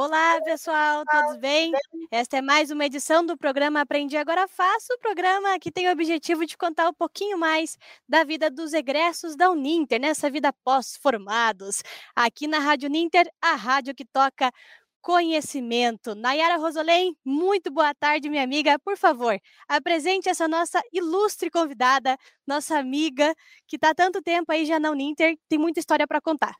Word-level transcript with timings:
Olá, 0.00 0.40
pessoal, 0.42 1.02
todos 1.10 1.38
bem? 1.38 1.72
Esta 2.08 2.36
é 2.36 2.40
mais 2.40 2.70
uma 2.70 2.86
edição 2.86 3.26
do 3.26 3.36
programa 3.36 3.80
Aprendi 3.80 4.16
Agora 4.16 4.46
Faço, 4.46 4.92
o 4.92 4.98
programa 5.00 5.58
que 5.58 5.72
tem 5.72 5.88
o 5.88 5.90
objetivo 5.90 6.46
de 6.46 6.56
contar 6.56 6.88
um 6.88 6.94
pouquinho 6.94 7.36
mais 7.36 7.76
da 8.08 8.22
vida 8.22 8.48
dos 8.48 8.72
egressos 8.72 9.34
da 9.34 9.50
Uninter, 9.50 10.00
nessa 10.00 10.30
vida 10.30 10.52
pós-formados. 10.62 11.82
Aqui 12.14 12.46
na 12.46 12.60
Rádio 12.60 12.88
Uninter, 12.88 13.28
a 13.42 13.56
rádio 13.56 13.92
que 13.92 14.04
toca 14.04 14.52
conhecimento. 15.00 16.14
Nayara 16.14 16.58
Rosolém, 16.58 17.16
muito 17.24 17.68
boa 17.68 17.92
tarde, 17.92 18.30
minha 18.30 18.44
amiga. 18.44 18.78
Por 18.78 18.96
favor, 18.96 19.36
apresente 19.66 20.28
essa 20.28 20.46
nossa 20.46 20.80
ilustre 20.92 21.50
convidada, 21.50 22.16
nossa 22.46 22.78
amiga, 22.78 23.34
que 23.66 23.74
está 23.74 23.90
há 23.90 23.94
tanto 23.96 24.22
tempo 24.22 24.52
aí 24.52 24.64
já 24.64 24.78
na 24.78 24.92
Uninter, 24.92 25.36
tem 25.48 25.58
muita 25.58 25.80
história 25.80 26.06
para 26.06 26.20
contar. 26.20 26.54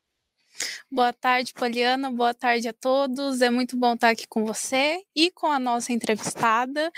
Boa 0.91 1.13
tarde, 1.13 1.53
Poliana. 1.53 2.11
Boa 2.11 2.35
tarde 2.35 2.69
a 2.69 2.73
todos. 2.73 3.41
É 3.41 3.51
muito 3.51 3.77
bom 3.77 3.95
estar 3.95 4.11
aqui 4.11 4.27
com 4.27 4.45
você 4.45 5.03
e 5.15 5.31
com 5.31 5.47
a 5.47 5.59
nossa 5.59 5.93
entrevistada, 5.93 6.91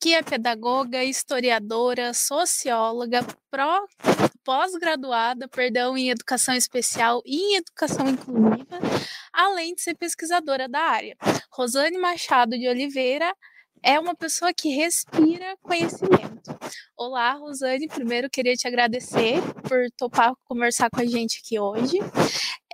que 0.00 0.14
é 0.14 0.22
pedagoga, 0.22 1.02
historiadora, 1.04 2.12
socióloga, 2.12 3.24
pós-graduada, 4.44 5.48
perdão, 5.48 5.96
em 5.96 6.10
educação 6.10 6.54
especial 6.54 7.22
e 7.24 7.54
em 7.54 7.56
educação 7.56 8.08
inclusiva, 8.08 8.78
além 9.32 9.74
de 9.74 9.82
ser 9.82 9.94
pesquisadora 9.94 10.68
da 10.68 10.80
área. 10.80 11.16
Rosane 11.50 11.98
Machado 11.98 12.58
de 12.58 12.68
Oliveira 12.68 13.34
é 13.82 13.98
uma 13.98 14.14
pessoa 14.14 14.52
que 14.52 14.68
respira 14.68 15.56
conhecimento. 15.62 16.58
Olá, 16.96 17.32
Rosane. 17.32 17.88
Primeiro, 17.88 18.30
queria 18.30 18.54
te 18.54 18.66
agradecer 18.66 19.40
por 19.68 19.78
topar 19.96 20.34
conversar 20.44 20.90
com 20.90 21.00
a 21.00 21.04
gente 21.04 21.40
aqui 21.44 21.58
hoje. 21.58 21.98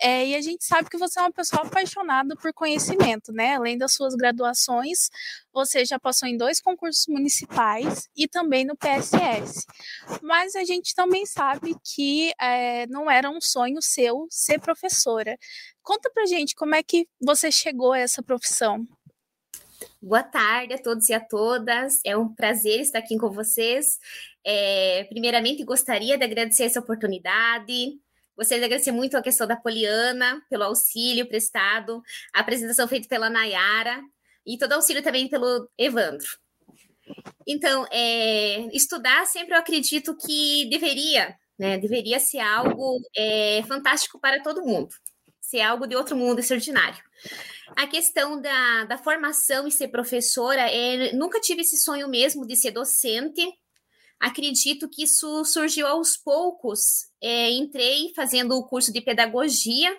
É, 0.00 0.26
e 0.26 0.34
a 0.34 0.40
gente 0.40 0.64
sabe 0.64 0.90
que 0.90 0.98
você 0.98 1.20
é 1.20 1.22
uma 1.22 1.32
pessoa 1.32 1.62
apaixonada 1.62 2.34
por 2.36 2.52
conhecimento, 2.52 3.32
né? 3.32 3.54
Além 3.54 3.78
das 3.78 3.94
suas 3.94 4.14
graduações, 4.14 5.08
você 5.52 5.84
já 5.84 5.98
passou 5.98 6.28
em 6.28 6.36
dois 6.36 6.60
concursos 6.60 7.04
municipais 7.08 8.08
e 8.16 8.26
também 8.26 8.64
no 8.64 8.76
PSS. 8.76 9.64
Mas 10.20 10.56
a 10.56 10.64
gente 10.64 10.94
também 10.94 11.24
sabe 11.24 11.76
que 11.84 12.32
é, 12.40 12.86
não 12.88 13.10
era 13.10 13.30
um 13.30 13.40
sonho 13.40 13.80
seu 13.80 14.26
ser 14.28 14.60
professora. 14.60 15.36
Conta 15.82 16.10
pra 16.12 16.26
gente 16.26 16.54
como 16.56 16.74
é 16.74 16.82
que 16.82 17.06
você 17.20 17.52
chegou 17.52 17.92
a 17.92 17.98
essa 17.98 18.22
profissão. 18.22 18.86
Boa 20.04 20.24
tarde 20.24 20.74
a 20.74 20.78
todos 20.78 21.08
e 21.08 21.14
a 21.14 21.20
todas. 21.20 22.00
É 22.04 22.16
um 22.16 22.34
prazer 22.34 22.80
estar 22.80 22.98
aqui 22.98 23.16
com 23.16 23.30
vocês. 23.30 24.00
É, 24.44 25.04
primeiramente, 25.04 25.62
gostaria 25.62 26.18
de 26.18 26.24
agradecer 26.24 26.64
essa 26.64 26.80
oportunidade. 26.80 28.00
Gostaria 28.36 28.62
de 28.62 28.64
agradecer 28.64 28.90
muito 28.90 29.16
a 29.16 29.22
questão 29.22 29.46
da 29.46 29.54
Poliana, 29.54 30.42
pelo 30.50 30.64
auxílio 30.64 31.28
prestado, 31.28 32.02
a 32.34 32.40
apresentação 32.40 32.88
feita 32.88 33.06
pela 33.06 33.30
Nayara 33.30 34.02
e 34.44 34.58
todo 34.58 34.72
o 34.72 34.74
auxílio 34.74 35.04
também 35.04 35.28
pelo 35.28 35.70
Evandro. 35.78 36.26
Então, 37.46 37.86
é, 37.92 38.74
estudar 38.76 39.24
sempre 39.26 39.54
eu 39.54 39.58
acredito 39.58 40.16
que 40.16 40.68
deveria, 40.68 41.36
né? 41.56 41.78
Deveria 41.78 42.18
ser 42.18 42.40
algo 42.40 42.98
é, 43.16 43.62
fantástico 43.68 44.18
para 44.18 44.42
todo 44.42 44.64
mundo, 44.66 44.92
ser 45.40 45.60
algo 45.60 45.86
de 45.86 45.94
outro 45.94 46.16
mundo 46.16 46.40
extraordinário. 46.40 47.00
A 47.76 47.86
questão 47.86 48.40
da, 48.40 48.84
da 48.84 48.98
formação 48.98 49.66
e 49.66 49.70
ser 49.70 49.88
professora, 49.88 50.62
é, 50.70 51.12
nunca 51.12 51.40
tive 51.40 51.62
esse 51.62 51.76
sonho 51.76 52.08
mesmo 52.08 52.46
de 52.46 52.56
ser 52.56 52.70
docente. 52.70 53.46
Acredito 54.20 54.88
que 54.88 55.04
isso 55.04 55.44
surgiu 55.44 55.86
aos 55.86 56.16
poucos. 56.16 57.08
É, 57.20 57.50
entrei 57.50 58.12
fazendo 58.14 58.56
o 58.56 58.66
curso 58.66 58.92
de 58.92 59.00
pedagogia. 59.00 59.96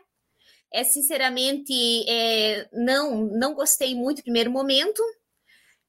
É, 0.71 0.83
sinceramente, 0.83 1.73
é, 2.09 2.67
não, 2.73 3.25
não 3.25 3.53
gostei 3.53 3.93
muito 3.93 4.17
no 4.17 4.23
primeiro 4.23 4.51
momento. 4.51 5.01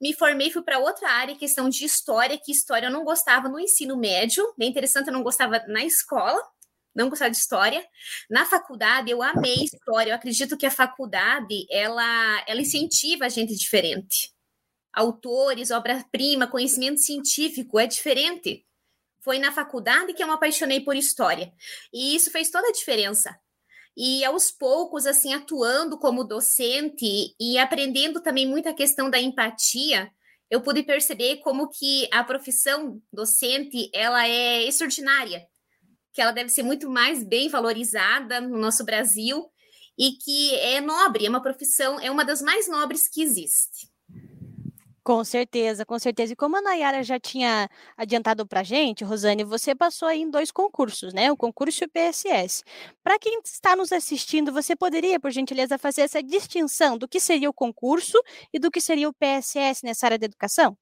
Me 0.01 0.13
formei, 0.13 0.51
fui 0.51 0.63
para 0.63 0.79
outra 0.79 1.09
área, 1.09 1.37
questão 1.37 1.69
de 1.69 1.85
história, 1.85 2.39
que 2.39 2.53
história 2.53 2.89
eu 2.89 2.93
não 2.93 3.05
gostava 3.05 3.49
no 3.49 3.59
ensino 3.59 3.97
médio. 3.97 4.45
Bem 4.59 4.69
interessante, 4.69 5.07
eu 5.07 5.13
não 5.13 5.23
gostava 5.23 5.65
na 5.69 5.85
escola 5.85 6.41
não 6.95 7.09
gostava 7.09 7.31
de 7.31 7.37
história. 7.37 7.85
Na 8.31 8.47
faculdade, 8.47 9.11
eu 9.11 9.23
amei 9.23 9.65
história. 9.65 10.11
Eu 10.11 10.15
acredito 10.15 10.57
que 10.57 10.67
a 10.67 10.71
faculdade, 10.71 11.67
ela, 11.71 12.45
ela 12.47 12.61
incentiva 12.61 13.27
a 13.27 13.29
gente 13.29 13.55
diferente. 13.55 14.33
Autores, 14.93 15.71
obra-prima, 15.71 16.47
conhecimento 16.47 17.01
científico 17.01 17.81
é 17.81 17.87
diferente. 17.87 18.65
Foi 19.21 19.39
na 19.39 19.51
faculdade 19.51 20.13
que 20.13 20.23
eu 20.23 20.27
me 20.27 20.35
apaixonei 20.35 20.81
por 20.81 20.95
história. 20.95 21.53
E 21.93 22.15
isso 22.15 22.31
fez 22.31 22.51
toda 22.51 22.69
a 22.69 22.73
diferença. 22.73 23.37
E 23.97 24.25
aos 24.25 24.51
poucos, 24.51 25.07
assim, 25.07 25.35
atuando 25.35 25.99
como 25.99 26.25
docente 26.25 27.35
e 27.41 27.59
aprendendo 27.59 28.21
também 28.21 28.47
muita 28.47 28.75
questão 28.75 29.09
da 29.09 29.21
empatia, 29.21 30.11
eu 30.51 30.61
pude 30.61 30.83
perceber 30.83 31.39
como 31.39 31.69
que 31.69 32.09
a 32.13 32.23
profissão 32.23 33.01
docente, 33.13 33.91
ela 33.93 34.27
é 34.29 34.65
extraordinária 34.65 35.49
que 36.15 36.23
ela 36.23 36.33
deve 36.33 36.49
ser 36.49 36.63
muito 36.63 36.89
mais 36.89 37.25
bem 37.25 37.49
valorizada 37.49 38.41
no 38.41 38.57
nosso 38.57 38.85
Brasil 38.85 39.45
e 39.99 40.13
que 40.13 40.55
é 40.57 40.81
nobre, 40.81 41.27
é 41.27 41.29
uma 41.29 41.43
profissão, 41.43 42.01
é 42.01 42.11
uma 42.11 42.25
das 42.25 42.41
mais 42.41 42.69
nobres 42.69 43.09
que 43.09 43.21
existe. 43.21 43.93
Com 45.03 45.23
certeza, 45.23 45.85
com 45.85 45.99
certeza. 45.99 46.33
E 46.33 46.37
como 46.37 46.57
a 46.57 46.63
Nayara 46.63 47.03
já 47.03 47.21
tinha 47.21 47.69
adiantado 47.95 48.47
para 48.47 48.61
a 48.61 48.63
gente, 48.63 49.05
Rosane, 49.05 49.45
você 49.45 49.75
passou 49.75 50.09
aí 50.09 50.23
em 50.23 50.31
dois 50.31 50.51
concursos, 50.51 51.13
né? 51.13 51.31
O 51.31 51.37
concurso 51.37 51.85
e 51.85 51.87
o 51.87 51.91
PSS. 51.91 52.65
Para 53.03 53.19
quem 53.19 53.39
está 53.45 53.77
nos 53.77 53.93
assistindo, 53.93 54.51
você 54.51 54.75
poderia, 54.75 55.21
por 55.21 55.31
gentileza, 55.31 55.77
fazer 55.77 56.03
essa 56.03 56.23
distinção 56.23 56.97
do 56.97 57.07
que 57.07 57.21
seria 57.21 57.51
o 57.51 57.53
concurso 57.53 58.19
e 58.51 58.59
do 58.59 58.71
que 58.71 58.81
seria 58.81 59.07
o 59.07 59.13
PSS 59.13 59.85
nessa 59.85 60.07
área 60.07 60.19
da 60.19 60.25
educação? 60.25 60.75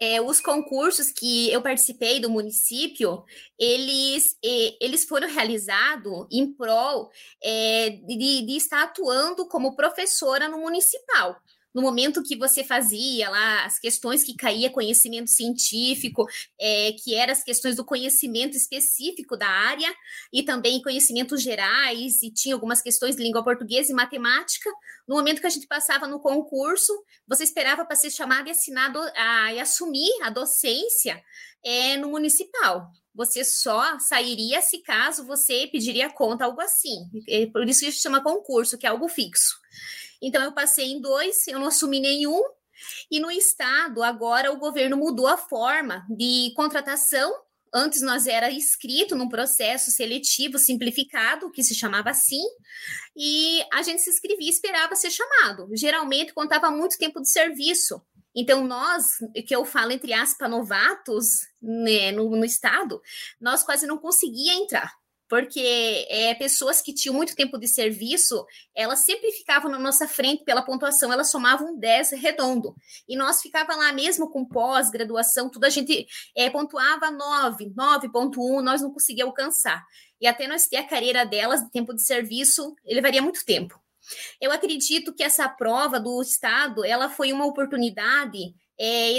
É, 0.00 0.20
os 0.20 0.40
concursos 0.40 1.10
que 1.10 1.50
eu 1.52 1.62
participei 1.62 2.20
do 2.20 2.30
município, 2.30 3.24
eles, 3.58 4.36
eles 4.80 5.04
foram 5.04 5.28
realizados 5.28 6.26
em 6.30 6.52
prol 6.52 7.10
é, 7.42 7.90
de, 7.90 8.46
de 8.46 8.56
estar 8.56 8.82
atuando 8.82 9.46
como 9.46 9.76
professora 9.76 10.48
no 10.48 10.58
municipal 10.58 11.40
no 11.74 11.82
momento 11.82 12.22
que 12.22 12.36
você 12.36 12.62
fazia 12.62 13.30
lá 13.30 13.64
as 13.64 13.78
questões 13.78 14.22
que 14.22 14.34
caía 14.34 14.70
conhecimento 14.70 15.30
científico, 15.30 16.26
é, 16.60 16.92
que 16.92 17.14
eram 17.14 17.32
as 17.32 17.42
questões 17.42 17.76
do 17.76 17.84
conhecimento 17.84 18.56
específico 18.56 19.36
da 19.36 19.48
área, 19.48 19.92
e 20.32 20.42
também 20.42 20.82
conhecimentos 20.82 21.42
gerais, 21.42 22.22
e 22.22 22.30
tinha 22.30 22.54
algumas 22.54 22.82
questões 22.82 23.16
de 23.16 23.22
língua 23.22 23.42
portuguesa 23.42 23.92
e 23.92 23.94
matemática. 23.94 24.70
No 25.08 25.16
momento 25.16 25.40
que 25.40 25.46
a 25.46 25.50
gente 25.50 25.66
passava 25.66 26.06
no 26.06 26.20
concurso, 26.20 26.92
você 27.26 27.44
esperava 27.44 27.84
para 27.84 27.96
ser 27.96 28.10
chamado 28.10 28.48
e 28.48 28.50
assinado 28.50 28.98
a, 29.16 29.52
e 29.52 29.60
assumir 29.60 30.10
a 30.22 30.30
docência 30.30 31.22
é, 31.64 31.96
no 31.96 32.08
municipal. 32.08 32.90
Você 33.14 33.44
só 33.44 33.98
sairia 33.98 34.62
se 34.62 34.78
caso 34.78 35.26
você 35.26 35.68
pediria 35.70 36.10
conta, 36.10 36.44
algo 36.44 36.60
assim. 36.60 37.10
Por 37.52 37.68
isso 37.68 37.80
que 37.80 37.92
se 37.92 38.00
chama 38.00 38.22
concurso, 38.22 38.78
que 38.78 38.86
é 38.86 38.88
algo 38.88 39.08
fixo. 39.08 39.60
Então, 40.22 40.42
eu 40.42 40.52
passei 40.52 40.92
em 40.92 41.00
dois, 41.00 41.48
eu 41.48 41.58
não 41.58 41.66
assumi 41.66 41.98
nenhum. 41.98 42.40
E 43.10 43.20
no 43.20 43.30
estado, 43.30 44.02
agora 44.02 44.52
o 44.52 44.58
governo 44.58 44.96
mudou 44.96 45.26
a 45.26 45.36
forma 45.36 46.06
de 46.08 46.52
contratação. 46.54 47.34
Antes 47.74 48.02
nós 48.02 48.26
era 48.26 48.50
inscrito 48.50 49.16
num 49.16 49.28
processo 49.28 49.90
seletivo 49.90 50.58
simplificado, 50.58 51.50
que 51.50 51.64
se 51.64 51.74
chamava 51.74 52.10
assim, 52.10 52.42
e 53.16 53.62
a 53.72 53.82
gente 53.82 54.02
se 54.02 54.10
inscrevia 54.10 54.46
e 54.46 54.50
esperava 54.50 54.94
ser 54.94 55.10
chamado. 55.10 55.68
Geralmente 55.74 56.34
contava 56.34 56.70
muito 56.70 56.98
tempo 56.98 57.20
de 57.20 57.30
serviço. 57.30 58.00
Então, 58.34 58.66
nós, 58.66 59.18
que 59.46 59.54
eu 59.54 59.64
falo 59.64 59.92
entre 59.92 60.12
aspas, 60.12 60.50
novatos 60.50 61.46
né, 61.60 62.12
no, 62.12 62.30
no 62.30 62.44
estado, 62.44 63.00
nós 63.40 63.62
quase 63.62 63.86
não 63.86 63.98
conseguia 63.98 64.54
entrar 64.54 64.92
porque 65.32 66.06
é, 66.10 66.34
pessoas 66.34 66.82
que 66.82 66.92
tinham 66.92 67.14
muito 67.14 67.34
tempo 67.34 67.56
de 67.56 67.66
serviço, 67.66 68.44
elas 68.74 69.02
sempre 69.02 69.32
ficavam 69.32 69.70
na 69.70 69.78
nossa 69.78 70.06
frente 70.06 70.44
pela 70.44 70.60
pontuação, 70.60 71.10
elas 71.10 71.30
somavam 71.30 71.74
10 71.74 72.10
redondo. 72.20 72.76
E 73.08 73.16
nós 73.16 73.40
ficava 73.40 73.74
lá 73.74 73.94
mesmo 73.94 74.30
com 74.30 74.44
pós-graduação, 74.44 75.48
tudo 75.48 75.64
a 75.64 75.70
gente 75.70 76.06
é, 76.36 76.50
pontuava 76.50 77.10
9, 77.10 77.70
9.1, 77.70 78.60
nós 78.60 78.82
não 78.82 78.92
conseguia 78.92 79.24
alcançar. 79.24 79.82
E 80.20 80.26
até 80.26 80.46
nós 80.46 80.68
ter 80.68 80.76
a 80.76 80.86
carreira 80.86 81.24
delas, 81.24 81.62
de 81.62 81.70
tempo 81.70 81.94
de 81.94 82.02
serviço, 82.02 82.74
levaria 82.84 83.22
muito 83.22 83.42
tempo. 83.42 83.80
Eu 84.38 84.52
acredito 84.52 85.14
que 85.14 85.22
essa 85.22 85.48
prova 85.48 85.98
do 85.98 86.20
Estado, 86.20 86.84
ela 86.84 87.08
foi 87.08 87.32
uma 87.32 87.46
oportunidade 87.46 88.54
é, 88.78 89.10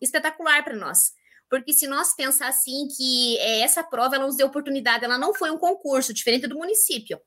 espetacular 0.00 0.64
para 0.64 0.76
nós 0.76 1.17
porque 1.48 1.72
se 1.72 1.86
nós 1.86 2.14
pensar 2.14 2.48
assim 2.48 2.88
que 2.96 3.38
é, 3.38 3.60
essa 3.60 3.82
prova 3.82 4.16
ela 4.16 4.26
nos 4.26 4.36
deu 4.36 4.46
oportunidade, 4.46 5.04
ela 5.04 5.18
não 5.18 5.34
foi 5.34 5.50
um 5.50 5.58
concurso, 5.58 6.12
diferente 6.12 6.46
do 6.46 6.56
município. 6.56 7.20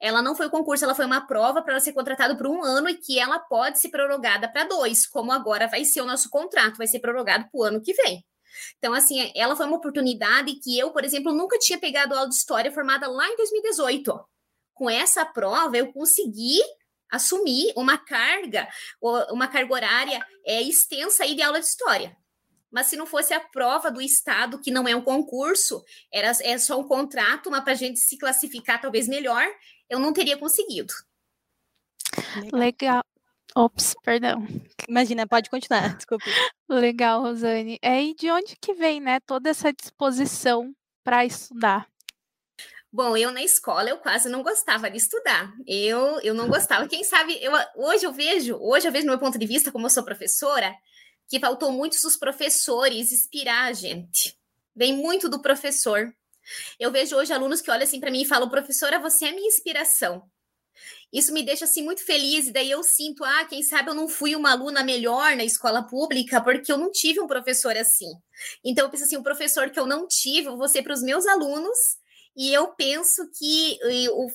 Ela 0.00 0.22
não 0.22 0.36
foi 0.36 0.46
um 0.46 0.50
concurso, 0.50 0.84
ela 0.84 0.94
foi 0.94 1.06
uma 1.06 1.26
prova 1.26 1.62
para 1.62 1.80
ser 1.80 1.92
contratada 1.92 2.36
por 2.36 2.46
um 2.46 2.62
ano 2.62 2.88
e 2.88 2.94
que 2.94 3.18
ela 3.18 3.38
pode 3.38 3.80
ser 3.80 3.88
prorrogada 3.88 4.48
para 4.48 4.64
dois, 4.64 5.06
como 5.06 5.32
agora 5.32 5.66
vai 5.66 5.84
ser 5.84 6.00
o 6.00 6.06
nosso 6.06 6.30
contrato, 6.30 6.76
vai 6.76 6.86
ser 6.86 7.00
prorrogado 7.00 7.48
para 7.50 7.58
o 7.58 7.64
ano 7.64 7.82
que 7.82 7.92
vem. 7.92 8.24
Então, 8.78 8.94
assim, 8.94 9.30
ela 9.34 9.56
foi 9.56 9.66
uma 9.66 9.76
oportunidade 9.76 10.54
que 10.62 10.78
eu, 10.78 10.90
por 10.92 11.04
exemplo, 11.04 11.32
nunca 11.32 11.58
tinha 11.58 11.78
pegado 11.78 12.14
aula 12.14 12.28
de 12.28 12.34
história 12.34 12.72
formada 12.72 13.08
lá 13.08 13.28
em 13.28 13.36
2018. 13.36 14.18
Com 14.72 14.88
essa 14.88 15.24
prova, 15.24 15.76
eu 15.76 15.92
consegui 15.92 16.60
assumir 17.10 17.72
uma 17.76 17.98
carga, 17.98 18.68
uma 19.30 19.48
carga 19.48 19.72
horária 19.72 20.26
é, 20.44 20.62
extensa 20.62 21.24
aí 21.24 21.34
de 21.34 21.42
aula 21.42 21.60
de 21.60 21.66
história. 21.66 22.16
Mas 22.70 22.86
se 22.86 22.96
não 22.96 23.06
fosse 23.06 23.32
a 23.32 23.40
prova 23.40 23.90
do 23.90 24.00
Estado, 24.00 24.60
que 24.60 24.70
não 24.70 24.86
é 24.86 24.94
um 24.94 25.02
concurso, 25.02 25.84
era 26.12 26.32
é 26.42 26.58
só 26.58 26.78
um 26.78 26.86
contrato, 26.86 27.50
mas 27.50 27.62
para 27.62 27.72
a 27.72 27.76
gente 27.76 27.98
se 27.98 28.18
classificar 28.18 28.80
talvez 28.80 29.08
melhor, 29.08 29.46
eu 29.88 29.98
não 29.98 30.12
teria 30.12 30.36
conseguido. 30.36 30.92
Legal. 32.36 32.60
Legal. 32.60 33.02
Ops, 33.56 33.94
perdão. 34.02 34.46
Imagina, 34.86 35.26
pode 35.26 35.48
continuar, 35.48 35.88
desculpe. 35.96 36.26
Legal, 36.68 37.22
Rosane. 37.22 37.78
É, 37.80 38.02
e 38.02 38.14
de 38.14 38.30
onde 38.30 38.54
que 38.60 38.74
vem, 38.74 39.00
né, 39.00 39.18
toda 39.20 39.48
essa 39.48 39.72
disposição 39.72 40.74
para 41.02 41.24
estudar? 41.24 41.88
Bom, 42.92 43.16
eu 43.16 43.30
na 43.30 43.42
escola 43.42 43.88
eu 43.88 43.98
quase 43.98 44.28
não 44.28 44.42
gostava 44.42 44.90
de 44.90 44.98
estudar. 44.98 45.52
Eu, 45.66 46.20
eu 46.20 46.34
não 46.34 46.48
gostava. 46.48 46.86
Quem 46.86 47.02
sabe, 47.02 47.38
eu, 47.42 47.52
hoje 47.76 48.04
eu 48.04 48.12
vejo, 48.12 48.56
hoje 48.60 48.88
eu 48.88 48.92
vejo 48.92 49.06
no 49.06 49.12
meu 49.12 49.18
ponto 49.18 49.38
de 49.38 49.46
vista, 49.46 49.72
como 49.72 49.86
eu 49.86 49.90
sou 49.90 50.04
professora, 50.04 50.74
que 51.28 51.40
faltou 51.40 51.72
muitos 51.72 52.04
os 52.04 52.16
professores 52.16 53.12
inspirar 53.12 53.64
a 53.66 53.72
gente. 53.72 54.36
Vem 54.74 54.94
muito 54.94 55.28
do 55.28 55.40
professor. 55.40 56.14
Eu 56.78 56.92
vejo 56.92 57.16
hoje 57.16 57.32
alunos 57.32 57.60
que 57.60 57.70
olham 57.70 57.82
assim 57.82 57.98
para 57.98 58.10
mim 58.10 58.22
e 58.22 58.26
falam: 58.26 58.48
professora, 58.48 58.98
você 58.98 59.26
é 59.26 59.32
minha 59.32 59.48
inspiração. 59.48 60.22
Isso 61.12 61.32
me 61.32 61.42
deixa 61.42 61.64
assim 61.64 61.82
muito 61.82 62.04
feliz, 62.04 62.46
e 62.46 62.52
daí 62.52 62.70
eu 62.70 62.82
sinto, 62.82 63.24
ah, 63.24 63.44
quem 63.46 63.62
sabe 63.62 63.88
eu 63.88 63.94
não 63.94 64.08
fui 64.08 64.36
uma 64.36 64.50
aluna 64.50 64.84
melhor 64.84 65.34
na 65.34 65.44
escola 65.44 65.82
pública 65.82 66.40
porque 66.42 66.70
eu 66.70 66.76
não 66.76 66.90
tive 66.90 67.20
um 67.20 67.26
professor 67.26 67.74
assim. 67.76 68.12
Então 68.62 68.84
eu 68.84 68.90
penso 68.90 69.04
assim, 69.04 69.16
um 69.16 69.22
professor 69.22 69.70
que 69.70 69.80
eu 69.80 69.86
não 69.86 70.06
tive, 70.06 70.48
eu 70.48 70.56
vou 70.56 70.68
ser 70.68 70.82
para 70.82 70.92
os 70.92 71.02
meus 71.02 71.24
alunos 71.26 71.78
e 72.36 72.52
eu 72.52 72.68
penso 72.74 73.26
que 73.38 73.78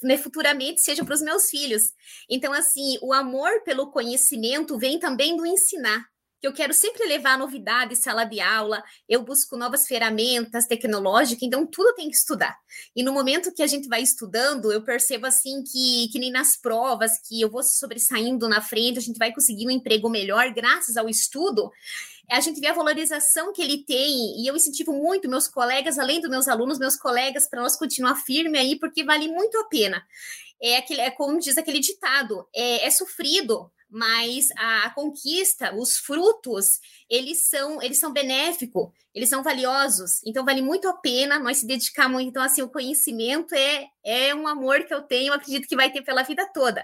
né, 0.02 0.18
futuramente 0.18 0.82
seja 0.82 1.06
para 1.06 1.14
os 1.14 1.22
meus 1.22 1.50
filhos. 1.50 1.84
Então, 2.28 2.52
assim, 2.52 2.98
o 3.00 3.14
amor 3.14 3.62
pelo 3.64 3.92
conhecimento 3.92 4.80
vem 4.80 4.98
também 4.98 5.38
do 5.38 5.46
ensinar 5.46 6.11
que 6.42 6.48
eu 6.48 6.54
quero 6.54 6.74
sempre 6.74 7.06
levar 7.06 7.38
novidades, 7.38 8.00
sala 8.00 8.26
de 8.26 8.40
aula, 8.40 8.84
eu 9.08 9.22
busco 9.22 9.56
novas 9.56 9.86
ferramentas 9.86 10.66
tecnológicas, 10.66 11.44
então 11.44 11.68
tudo 11.68 11.94
tem 11.94 12.10
que 12.10 12.16
estudar. 12.16 12.58
E 12.96 13.04
no 13.04 13.14
momento 13.14 13.54
que 13.54 13.62
a 13.62 13.68
gente 13.68 13.88
vai 13.88 14.02
estudando, 14.02 14.72
eu 14.72 14.84
percebo 14.84 15.28
assim 15.28 15.64
que, 15.64 16.10
que 16.12 16.18
nem 16.18 16.32
nas 16.32 16.58
provas, 16.60 17.12
que 17.28 17.40
eu 17.40 17.50
vou 17.50 17.62
sobressaindo 17.62 18.50
na 18.50 18.60
frente, 18.60 18.98
a 18.98 19.02
gente 19.02 19.20
vai 19.20 19.32
conseguir 19.32 19.68
um 19.68 19.72
emprego 19.72 20.10
melhor 20.10 20.52
graças 20.52 20.98
ao 20.98 21.08
estudo, 21.08 21.72
a 22.28 22.40
gente 22.40 22.60
vê 22.60 22.68
a 22.68 22.74
valorização 22.74 23.54
que 23.54 23.62
ele 23.62 23.84
tem, 23.86 24.42
e 24.42 24.48
eu 24.48 24.56
incentivo 24.56 24.94
muito 24.94 25.30
meus 25.30 25.48
colegas, 25.48 26.00
além 26.00 26.20
dos 26.20 26.30
meus 26.30 26.48
alunos, 26.48 26.80
meus 26.80 26.96
colegas, 26.96 27.48
para 27.48 27.62
nós 27.62 27.76
continuar 27.76 28.16
firme 28.16 28.58
aí, 28.58 28.80
porque 28.80 29.04
vale 29.04 29.28
muito 29.28 29.58
a 29.60 29.66
pena. 29.66 30.04
É, 30.60 30.78
aquele, 30.78 31.02
é 31.02 31.12
como 31.12 31.40
diz 31.40 31.58
aquele 31.58 31.80
ditado, 31.80 32.48
é, 32.56 32.86
é 32.86 32.90
sofrido, 32.90 33.70
mas 33.92 34.48
a, 34.58 34.90
conquista, 34.92 35.76
os 35.76 35.98
frutos, 35.98 36.80
eles 37.10 37.50
são, 37.50 37.82
eles 37.82 38.00
são 38.00 38.14
benéficos, 38.14 38.90
eles 39.14 39.28
são 39.28 39.44
valiosos. 39.44 40.22
Então 40.26 40.46
vale 40.46 40.62
muito 40.62 40.88
a 40.88 40.94
pena 40.94 41.38
nós 41.38 41.58
se 41.58 41.68
dedicarmos. 41.68 42.22
Então 42.22 42.42
assim, 42.42 42.62
o 42.62 42.70
conhecimento 42.70 43.54
é 43.54 43.90
é 44.04 44.34
um 44.34 44.48
amor 44.48 44.84
que 44.86 44.94
eu 44.94 45.02
tenho, 45.02 45.34
acredito 45.34 45.68
que 45.68 45.76
vai 45.76 45.92
ter 45.92 46.02
pela 46.02 46.24
vida 46.24 46.48
toda. 46.54 46.84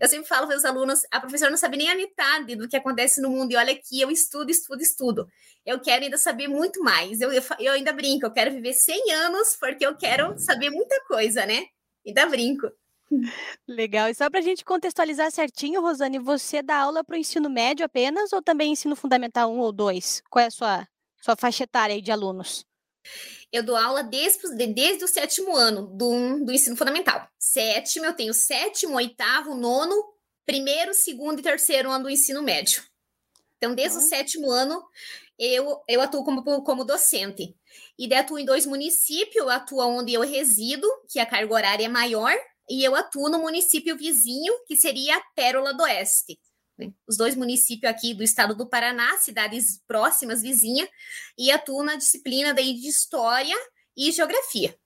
Eu 0.00 0.08
sempre 0.08 0.26
falo 0.26 0.48
para 0.48 0.56
os 0.56 0.64
alunos, 0.64 1.02
a 1.12 1.20
professora 1.20 1.50
não 1.50 1.58
sabe 1.58 1.76
nem 1.76 1.90
a 1.90 1.94
metade 1.94 2.56
do 2.56 2.68
que 2.68 2.76
acontece 2.76 3.20
no 3.20 3.30
mundo 3.30 3.52
e 3.52 3.56
olha 3.56 3.72
aqui, 3.72 4.00
eu 4.00 4.10
estudo, 4.10 4.50
estudo, 4.50 4.82
estudo. 4.82 5.28
Eu 5.64 5.78
quero 5.78 6.04
ainda 6.04 6.16
saber 6.16 6.48
muito 6.48 6.82
mais. 6.82 7.20
Eu, 7.20 7.32
eu, 7.32 7.42
eu 7.60 7.72
ainda 7.74 7.92
brinco, 7.92 8.24
eu 8.26 8.32
quero 8.32 8.50
viver 8.50 8.72
100 8.72 9.12
anos 9.12 9.56
porque 9.60 9.86
eu 9.86 9.96
quero 9.96 10.38
saber 10.38 10.70
muita 10.70 10.98
coisa, 11.06 11.44
né? 11.44 11.66
Ainda 12.06 12.26
brinco. 12.26 12.66
Legal. 13.66 14.08
E 14.08 14.14
só 14.14 14.28
para 14.28 14.40
a 14.40 14.42
gente 14.42 14.64
contextualizar 14.64 15.30
certinho, 15.30 15.80
Rosane, 15.80 16.18
você 16.18 16.62
dá 16.62 16.78
aula 16.78 17.04
para 17.04 17.14
o 17.14 17.18
ensino 17.18 17.48
médio 17.48 17.84
apenas 17.84 18.32
ou 18.32 18.42
também 18.42 18.72
ensino 18.72 18.96
fundamental 18.96 19.52
1 19.52 19.58
ou 19.58 19.72
2? 19.72 20.22
Qual 20.28 20.42
é 20.42 20.46
a 20.46 20.50
sua, 20.50 20.88
sua 21.20 21.36
faixa 21.36 21.64
etária 21.64 22.00
de 22.00 22.10
alunos? 22.10 22.64
Eu 23.52 23.62
dou 23.62 23.76
aula 23.76 24.02
desde, 24.02 24.66
desde 24.66 25.04
o 25.04 25.08
sétimo 25.08 25.54
ano 25.54 25.86
do, 25.86 26.44
do 26.44 26.52
ensino 26.52 26.76
fundamental. 26.76 27.28
Sétimo, 27.38 28.04
eu 28.04 28.12
tenho 28.12 28.34
sétimo, 28.34 28.96
oitavo, 28.96 29.54
nono, 29.54 29.94
primeiro, 30.44 30.92
segundo 30.92 31.38
e 31.38 31.42
terceiro 31.42 31.90
ano 31.90 32.04
do 32.04 32.10
ensino 32.10 32.42
médio. 32.42 32.82
Então, 33.56 33.74
desde 33.74 33.98
o 33.98 34.00
sétimo 34.02 34.50
ano, 34.50 34.82
eu, 35.38 35.82
eu 35.88 36.00
atuo 36.00 36.24
como, 36.24 36.42
como 36.62 36.84
docente. 36.84 37.56
E 37.98 38.08
daí 38.08 38.18
atuo 38.18 38.38
em 38.38 38.44
dois 38.44 38.66
municípios, 38.66 39.36
eu 39.36 39.48
atuo 39.48 39.80
onde 39.80 40.12
eu 40.12 40.20
resido, 40.22 40.86
que 41.08 41.18
a 41.18 41.26
carga 41.26 41.54
horária 41.54 41.84
é 41.86 41.88
maior, 41.88 42.34
e 42.68 42.82
eu 42.82 42.94
atuo 42.94 43.28
no 43.28 43.38
município 43.38 43.96
vizinho, 43.96 44.52
que 44.66 44.76
seria 44.76 45.22
Pérola 45.34 45.72
do 45.74 45.82
Oeste. 45.82 46.38
Né? 46.78 46.92
Os 47.06 47.16
dois 47.16 47.34
municípios 47.34 47.90
aqui 47.90 48.14
do 48.14 48.22
estado 48.22 48.54
do 48.54 48.68
Paraná, 48.68 49.16
cidades 49.18 49.80
próximas, 49.86 50.42
vizinhas, 50.42 50.88
e 51.38 51.50
atuo 51.50 51.82
na 51.82 51.96
disciplina 51.96 52.52
daí 52.52 52.74
de 52.74 52.88
História 52.88 53.56
e 53.96 54.12
Geografia. 54.12 54.76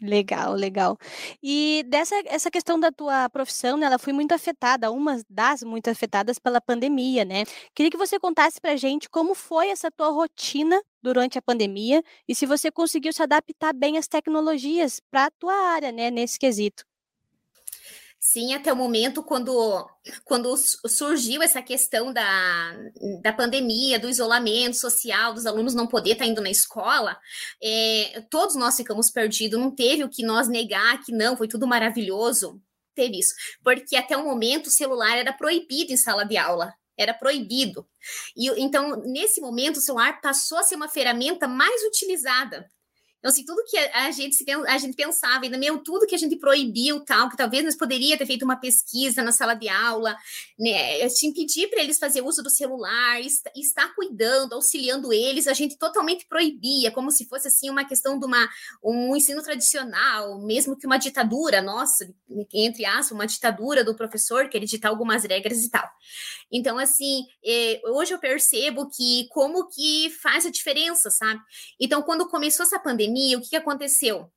Legal, 0.00 0.52
legal. 0.54 0.98
E 1.42 1.82
dessa 1.88 2.14
essa 2.26 2.50
questão 2.50 2.78
da 2.78 2.92
tua 2.92 3.30
profissão, 3.30 3.76
né, 3.78 3.86
ela 3.86 3.98
foi 3.98 4.12
muito 4.12 4.32
afetada, 4.32 4.90
uma 4.90 5.22
das 5.28 5.62
muito 5.62 5.88
afetadas 5.88 6.38
pela 6.38 6.60
pandemia, 6.60 7.24
né? 7.24 7.44
Queria 7.74 7.90
que 7.90 7.96
você 7.96 8.18
contasse 8.18 8.60
pra 8.60 8.76
gente 8.76 9.08
como 9.08 9.34
foi 9.34 9.68
essa 9.70 9.90
tua 9.90 10.10
rotina 10.10 10.78
durante 11.02 11.38
a 11.38 11.42
pandemia 11.42 12.02
e 12.28 12.34
se 12.34 12.44
você 12.44 12.70
conseguiu 12.70 13.12
se 13.12 13.22
adaptar 13.22 13.72
bem 13.72 13.96
às 13.96 14.06
tecnologias 14.06 15.00
para 15.10 15.26
a 15.26 15.30
tua 15.38 15.54
área, 15.54 15.90
né, 15.90 16.10
nesse 16.10 16.38
quesito. 16.38 16.84
Sim, 18.28 18.54
até 18.54 18.72
o 18.72 18.76
momento 18.76 19.22
quando, 19.22 19.88
quando 20.24 20.52
surgiu 20.56 21.42
essa 21.42 21.62
questão 21.62 22.12
da, 22.12 22.76
da 23.22 23.32
pandemia, 23.32 24.00
do 24.00 24.08
isolamento 24.08 24.76
social, 24.76 25.32
dos 25.32 25.46
alunos 25.46 25.74
não 25.74 25.86
poder 25.86 26.14
estar 26.14 26.26
indo 26.26 26.40
na 26.42 26.50
escola, 26.50 27.16
é, 27.62 28.20
todos 28.28 28.56
nós 28.56 28.76
ficamos 28.76 29.10
perdidos, 29.10 29.60
não 29.60 29.70
teve 29.70 30.02
o 30.02 30.08
que 30.08 30.24
nós 30.24 30.48
negar 30.48 31.04
que 31.04 31.12
não, 31.12 31.36
foi 31.36 31.46
tudo 31.46 31.68
maravilhoso, 31.68 32.60
teve 32.96 33.20
isso, 33.20 33.32
porque 33.62 33.94
até 33.94 34.16
o 34.16 34.24
momento 34.24 34.66
o 34.66 34.72
celular 34.72 35.16
era 35.16 35.32
proibido 35.32 35.92
em 35.92 35.96
sala 35.96 36.24
de 36.24 36.36
aula, 36.36 36.74
era 36.98 37.14
proibido. 37.14 37.86
E 38.36 38.48
então, 38.60 39.02
nesse 39.04 39.40
momento, 39.40 39.76
o 39.76 39.80
celular 39.80 40.20
passou 40.20 40.58
a 40.58 40.64
ser 40.64 40.74
uma 40.74 40.88
ferramenta 40.88 41.46
mais 41.46 41.80
utilizada 41.84 42.68
então, 43.18 43.30
assim, 43.30 43.44
tudo 43.44 43.64
que 43.64 43.76
a 43.76 44.10
gente, 44.10 44.44
a 44.68 44.78
gente 44.78 44.94
pensava, 44.94 45.44
ainda 45.44 45.58
meio 45.58 45.78
tudo 45.78 46.06
que 46.06 46.14
a 46.14 46.18
gente 46.18 46.36
proibiu, 46.36 47.00
tal, 47.00 47.28
que 47.28 47.36
talvez 47.36 47.64
nós 47.64 47.76
poderia 47.76 48.16
ter 48.16 48.26
feito 48.26 48.44
uma 48.44 48.56
pesquisa 48.56 49.22
na 49.22 49.32
sala 49.32 49.54
de 49.54 49.68
aula, 49.68 50.16
né? 50.58 51.02
Assim, 51.02 51.32
pedir 51.32 51.68
para 51.68 51.82
eles 51.82 51.98
fazer 51.98 52.22
uso 52.22 52.42
do 52.42 52.50
celular, 52.50 53.20
estar 53.20 53.94
cuidando, 53.94 54.52
auxiliando 54.52 55.12
eles, 55.12 55.46
a 55.46 55.54
gente 55.54 55.76
totalmente 55.76 56.26
proibia, 56.28 56.92
como 56.92 57.10
se 57.10 57.26
fosse, 57.26 57.48
assim, 57.48 57.70
uma 57.70 57.84
questão 57.84 58.18
de 58.18 58.26
uma, 58.26 58.48
um 58.84 59.16
ensino 59.16 59.42
tradicional, 59.42 60.38
mesmo 60.42 60.76
que 60.76 60.86
uma 60.86 60.98
ditadura, 60.98 61.60
nossa, 61.60 62.08
entre 62.52 62.84
aspas, 62.84 63.10
uma 63.12 63.26
ditadura 63.26 63.82
do 63.82 63.96
professor, 63.96 64.48
que 64.48 64.56
ele 64.56 64.66
ditar 64.66 64.90
algumas 64.90 65.24
regras 65.24 65.64
e 65.64 65.70
tal. 65.70 65.88
Então, 66.52 66.78
assim, 66.78 67.24
eh, 67.44 67.80
hoje 67.86 68.14
eu 68.14 68.18
percebo 68.18 68.88
que 68.88 69.26
como 69.30 69.68
que 69.68 70.10
faz 70.22 70.46
a 70.46 70.50
diferença, 70.50 71.10
sabe? 71.10 71.40
Então, 71.80 72.02
quando 72.02 72.28
começou 72.28 72.64
essa 72.64 72.78
pandemia, 72.78 73.05
pandemia, 73.06 73.38
o 73.38 73.40
que, 73.40 73.56
aconteceu? 73.56 74.30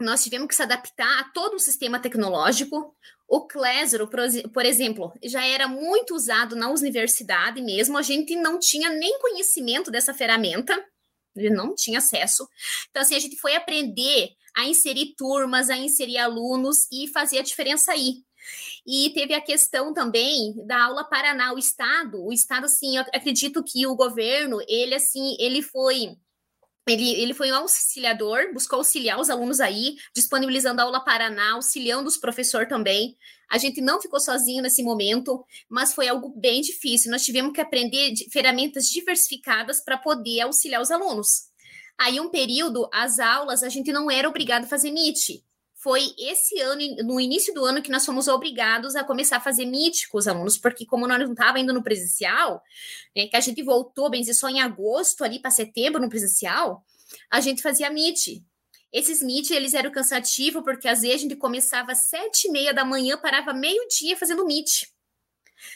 Nós 0.00 0.22
tivemos 0.22 0.48
que 0.48 0.54
se 0.54 0.62
adaptar 0.62 1.20
a 1.20 1.24
todo 1.32 1.54
o 1.54 1.60
sistema 1.60 1.98
tecnológico. 1.98 2.94
O 3.28 3.46
Clésaro, 3.46 4.08
por 4.08 4.64
exemplo, 4.64 5.12
já 5.24 5.44
era 5.44 5.66
muito 5.66 6.14
usado 6.14 6.54
na 6.54 6.70
universidade 6.70 7.60
mesmo, 7.60 7.98
a 7.98 8.02
gente 8.02 8.36
não 8.36 8.58
tinha 8.58 8.90
nem 8.90 9.18
conhecimento 9.18 9.90
dessa 9.90 10.14
ferramenta, 10.14 10.74
não 11.34 11.74
tinha 11.74 11.98
acesso. 11.98 12.48
Então, 12.90 13.02
assim, 13.02 13.16
a 13.16 13.18
gente 13.18 13.36
foi 13.36 13.54
aprender 13.54 14.30
a 14.56 14.64
inserir 14.64 15.14
turmas, 15.16 15.68
a 15.68 15.76
inserir 15.76 16.18
alunos 16.18 16.88
e 16.90 17.08
fazer 17.08 17.38
a 17.38 17.42
diferença 17.42 17.92
aí. 17.92 18.22
E 18.86 19.10
teve 19.10 19.34
a 19.34 19.42
questão 19.42 19.92
também 19.92 20.54
da 20.66 20.84
aula 20.84 21.04
Paraná, 21.04 21.52
o 21.52 21.58
Estado. 21.58 22.24
O 22.24 22.32
Estado, 22.32 22.64
assim, 22.64 22.96
eu 22.96 23.02
acredito 23.12 23.62
que 23.62 23.86
o 23.86 23.94
governo, 23.94 24.58
ele, 24.66 24.94
assim, 24.94 25.36
ele 25.38 25.60
foi 25.60 26.16
ele, 26.88 27.10
ele 27.20 27.34
foi 27.34 27.50
um 27.50 27.56
auxiliador, 27.56 28.52
buscou 28.52 28.78
auxiliar 28.78 29.20
os 29.20 29.30
alunos 29.30 29.60
aí, 29.60 29.96
disponibilizando 30.14 30.80
aula 30.80 31.04
Paraná, 31.04 31.52
auxiliando 31.52 32.08
os 32.08 32.16
professores 32.16 32.68
também. 32.68 33.16
A 33.50 33.58
gente 33.58 33.80
não 33.80 34.00
ficou 34.00 34.20
sozinho 34.20 34.62
nesse 34.62 34.82
momento, 34.82 35.44
mas 35.68 35.94
foi 35.94 36.08
algo 36.08 36.28
bem 36.38 36.60
difícil. 36.60 37.10
Nós 37.10 37.24
tivemos 37.24 37.52
que 37.52 37.60
aprender 37.60 38.12
ferramentas 38.30 38.84
diversificadas 38.86 39.82
para 39.82 39.96
poder 39.96 40.40
auxiliar 40.42 40.82
os 40.82 40.90
alunos. 40.90 41.48
Aí, 41.98 42.20
um 42.20 42.30
período, 42.30 42.88
as 42.92 43.18
aulas, 43.18 43.62
a 43.62 43.68
gente 43.68 43.90
não 43.90 44.10
era 44.10 44.28
obrigado 44.28 44.64
a 44.64 44.68
fazer 44.68 44.90
Meet. 44.90 45.42
Foi 45.80 46.12
esse 46.18 46.60
ano, 46.60 46.82
no 47.04 47.20
início 47.20 47.54
do 47.54 47.64
ano, 47.64 47.80
que 47.80 47.90
nós 47.90 48.04
fomos 48.04 48.26
obrigados 48.26 48.96
a 48.96 49.04
começar 49.04 49.36
a 49.36 49.40
fazer 49.40 49.64
Meet 49.64 50.08
com 50.08 50.18
os 50.18 50.26
alunos, 50.26 50.58
porque 50.58 50.84
como 50.84 51.06
nós 51.06 51.20
não 51.20 51.30
estávamos 51.30 51.62
indo 51.62 51.72
no 51.72 51.84
presencial, 51.84 52.60
né, 53.16 53.28
que 53.28 53.36
a 53.36 53.40
gente 53.40 53.62
voltou, 53.62 54.10
bem 54.10 54.24
só 54.32 54.48
em 54.48 54.60
agosto, 54.60 55.22
ali 55.22 55.38
para 55.38 55.52
setembro, 55.52 56.00
no 56.00 56.08
presencial, 56.08 56.84
a 57.30 57.40
gente 57.40 57.62
fazia 57.62 57.88
Meet. 57.90 58.42
Esses 58.92 59.22
Meet, 59.22 59.50
eles 59.50 59.72
eram 59.72 59.92
cansativos, 59.92 60.64
porque 60.64 60.88
às 60.88 61.02
vezes 61.02 61.18
a 61.18 61.22
gente 61.22 61.36
começava 61.36 61.92
às 61.92 62.08
sete 62.08 62.48
e 62.48 62.50
meia 62.50 62.74
da 62.74 62.84
manhã, 62.84 63.16
parava 63.16 63.52
meio-dia 63.52 64.16
fazendo 64.16 64.44
Meet. 64.44 64.82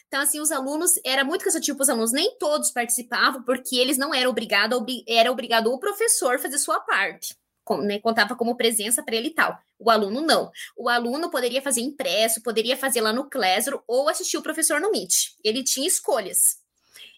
Então, 0.09 0.21
assim, 0.21 0.41
os 0.41 0.51
alunos, 0.51 0.93
era 1.05 1.25
muito 1.25 1.45
cansativo 1.45 1.77
para 1.77 1.85
os 1.85 1.89
alunos, 1.89 2.13
nem 2.13 2.37
todos 2.39 2.73
participavam, 2.73 3.43
porque 3.45 3.77
eles 3.77 3.97
não 3.97 4.13
eram 4.13 4.31
obrigados, 4.31 4.81
era 5.07 5.31
obrigado 5.31 5.73
o 5.73 5.79
professor 5.79 6.41
fazer 6.41 6.59
sua 6.59 6.81
parte, 6.81 7.37
né, 7.83 7.99
contava 7.99 8.37
como 8.37 8.57
presença 8.57 9.03
para 9.03 9.17
ele 9.17 9.29
e 9.29 9.35
tal. 9.35 9.59
O 9.79 9.91
aluno 9.91 10.21
não. 10.21 10.51
O 10.77 10.89
aluno 10.89 11.31
poderia 11.31 11.63
fazer 11.63 11.81
impresso, 11.81 12.43
poderia 12.43 12.77
fazer 12.77 13.01
lá 13.01 13.13
no 13.13 13.29
Classroom 13.29 13.81
ou 13.87 14.09
assistir 14.09 14.37
o 14.37 14.43
professor 14.43 14.81
no 14.81 14.91
Meet. 14.91 15.33
Ele 15.45 15.63
tinha 15.63 15.87
escolhas. 15.87 16.63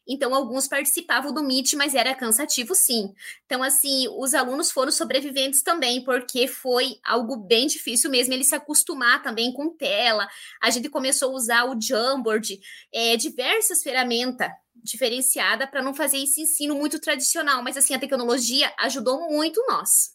Então, 0.06 0.34
alguns 0.34 0.68
participavam 0.68 1.32
do 1.32 1.42
Meet, 1.42 1.72
mas 1.74 1.94
era 1.94 2.14
cansativo, 2.14 2.74
sim. 2.74 3.12
Então, 3.46 3.62
assim, 3.62 4.06
os 4.18 4.34
alunos 4.34 4.70
foram 4.70 4.92
sobreviventes 4.92 5.62
também, 5.62 6.04
porque 6.04 6.46
foi 6.46 6.98
algo 7.02 7.36
bem 7.36 7.66
difícil 7.66 8.10
mesmo 8.10 8.34
ele 8.34 8.44
se 8.44 8.54
acostumar 8.54 9.22
também 9.22 9.52
com 9.52 9.74
tela. 9.74 10.28
A 10.62 10.70
gente 10.70 10.90
começou 10.90 11.30
a 11.30 11.34
usar 11.34 11.64
o 11.64 11.80
Jamboard, 11.80 12.60
é, 12.92 13.16
diversas 13.16 13.82
ferramentas 13.82 14.50
diferenciadas 14.74 15.70
para 15.70 15.82
não 15.82 15.94
fazer 15.94 16.18
esse 16.18 16.42
ensino 16.42 16.74
muito 16.74 17.00
tradicional, 17.00 17.62
mas 17.62 17.76
assim, 17.76 17.94
a 17.94 17.98
tecnologia 17.98 18.72
ajudou 18.80 19.30
muito 19.30 19.64
nós. 19.66 20.14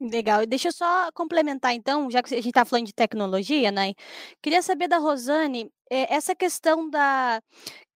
Legal. 0.00 0.42
E 0.42 0.46
deixa 0.46 0.68
eu 0.68 0.72
só 0.72 1.10
complementar 1.12 1.72
então, 1.74 2.10
já 2.10 2.22
que 2.22 2.34
a 2.34 2.36
gente 2.36 2.48
está 2.48 2.64
falando 2.66 2.86
de 2.86 2.92
tecnologia, 2.92 3.70
né? 3.72 3.94
Queria 4.42 4.60
saber 4.60 4.88
da 4.88 4.98
Rosane, 4.98 5.70
eh, 5.90 6.14
essa 6.14 6.34
questão 6.34 6.88
da 6.90 7.40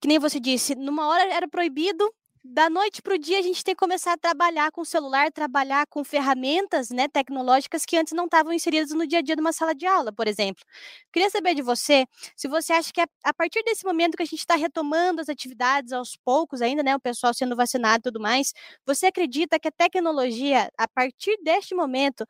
que 0.00 0.08
nem 0.08 0.18
você 0.18 0.40
disse, 0.40 0.74
numa 0.74 1.08
hora 1.08 1.24
era 1.34 1.48
proibido, 1.48 2.10
da 2.42 2.70
noite 2.70 3.02
para 3.02 3.14
o 3.14 3.18
dia 3.18 3.38
a 3.38 3.42
gente 3.42 3.62
tem 3.62 3.74
que 3.74 3.78
começar 3.78 4.14
a 4.14 4.16
trabalhar 4.16 4.70
com 4.72 4.82
celular, 4.82 5.30
trabalhar 5.30 5.86
com 5.88 6.02
ferramentas 6.02 6.88
né, 6.90 7.06
tecnológicas 7.06 7.84
que 7.84 7.98
antes 7.98 8.14
não 8.14 8.24
estavam 8.24 8.50
inseridas 8.52 8.90
no 8.92 9.06
dia 9.06 9.18
a 9.18 9.22
dia 9.22 9.36
de 9.36 9.42
uma 9.42 9.52
sala 9.52 9.74
de 9.74 9.84
aula, 9.86 10.10
por 10.10 10.26
exemplo. 10.26 10.64
Queria 11.12 11.28
saber 11.28 11.54
de 11.54 11.60
você 11.62 12.06
se 12.34 12.48
você 12.48 12.72
acha 12.72 12.90
que 12.92 13.00
a, 13.02 13.34
partir 13.34 13.62
desse 13.64 13.84
momento 13.84 14.16
que 14.16 14.22
a 14.22 14.26
gente 14.26 14.38
está 14.38 14.56
retomando 14.56 15.20
as 15.20 15.28
atividades 15.28 15.92
aos 15.92 16.16
poucos 16.24 16.62
ainda, 16.62 16.82
né, 16.82 16.96
o 16.96 17.00
pessoal 17.00 17.34
sendo 17.34 17.54
vacinado 17.54 17.98
e 18.00 18.02
tudo 18.10 18.20
mais, 18.20 18.54
você 18.86 19.06
acredita 19.06 19.60
que 19.60 19.68
a 19.68 19.72
tecnologia, 19.72 20.70
a 20.78 20.88
partir 20.88 21.36
deste 21.42 21.74
momento, 21.74 22.26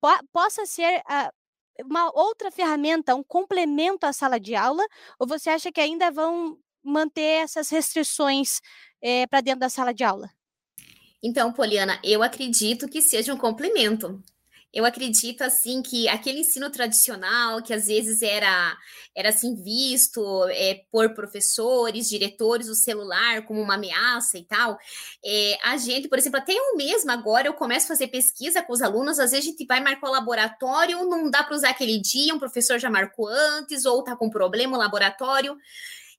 po 0.00 0.08
possa 0.32 0.66
ser 0.66 1.02
a, 1.06 1.30
uma 1.84 2.10
outra 2.14 2.50
ferramenta, 2.50 3.14
um 3.14 3.22
complemento 3.24 4.06
à 4.06 4.12
sala 4.12 4.38
de 4.40 4.54
aula, 4.54 4.84
ou 5.18 5.26
você 5.26 5.50
acha 5.50 5.72
que 5.72 5.80
ainda 5.80 6.10
vão 6.10 6.58
manter 6.84 7.42
essas 7.42 7.70
restrições 7.70 8.60
é, 9.02 9.22
eh, 9.22 9.26
para 9.26 9.40
dentro 9.40 9.60
da 9.60 9.68
sala 9.68 9.92
de 9.92 10.04
aula? 10.04 10.30
Então, 11.22 11.52
Poliana, 11.52 11.98
eu 12.04 12.22
acredito 12.22 12.86
que 12.86 13.00
seja 13.00 13.32
um 13.32 13.38
complemento. 13.38 14.22
Eu 14.74 14.84
acredito 14.84 15.42
assim 15.42 15.80
que 15.80 16.08
aquele 16.08 16.40
ensino 16.40 16.68
tradicional 16.68 17.62
que 17.62 17.72
às 17.72 17.86
vezes 17.86 18.20
era 18.22 18.76
era 19.16 19.28
assim 19.28 19.54
visto 19.54 20.20
é, 20.48 20.82
por 20.90 21.14
professores, 21.14 22.08
diretores, 22.08 22.68
o 22.68 22.74
celular 22.74 23.46
como 23.46 23.62
uma 23.62 23.74
ameaça 23.74 24.36
e 24.36 24.42
tal, 24.42 24.76
é, 25.24 25.56
a 25.62 25.76
gente, 25.76 26.08
por 26.08 26.18
exemplo, 26.18 26.40
até 26.40 26.52
eu 26.52 26.76
mesma 26.76 27.12
agora 27.12 27.46
eu 27.46 27.54
começo 27.54 27.86
a 27.86 27.88
fazer 27.94 28.08
pesquisa 28.08 28.62
com 28.62 28.72
os 28.72 28.82
alunos, 28.82 29.20
às 29.20 29.30
vezes 29.30 29.46
a 29.46 29.50
gente 29.50 29.64
vai 29.64 29.80
marcar 29.80 30.08
o 30.08 30.12
laboratório, 30.12 31.08
não 31.08 31.30
dá 31.30 31.44
para 31.44 31.54
usar 31.54 31.70
aquele 31.70 32.00
dia, 32.00 32.34
um 32.34 32.38
professor 32.40 32.78
já 32.80 32.90
marcou 32.90 33.28
antes 33.28 33.84
ou 33.84 34.02
tá 34.02 34.16
com 34.16 34.28
problema 34.28 34.76
o 34.76 34.80
laboratório 34.80 35.56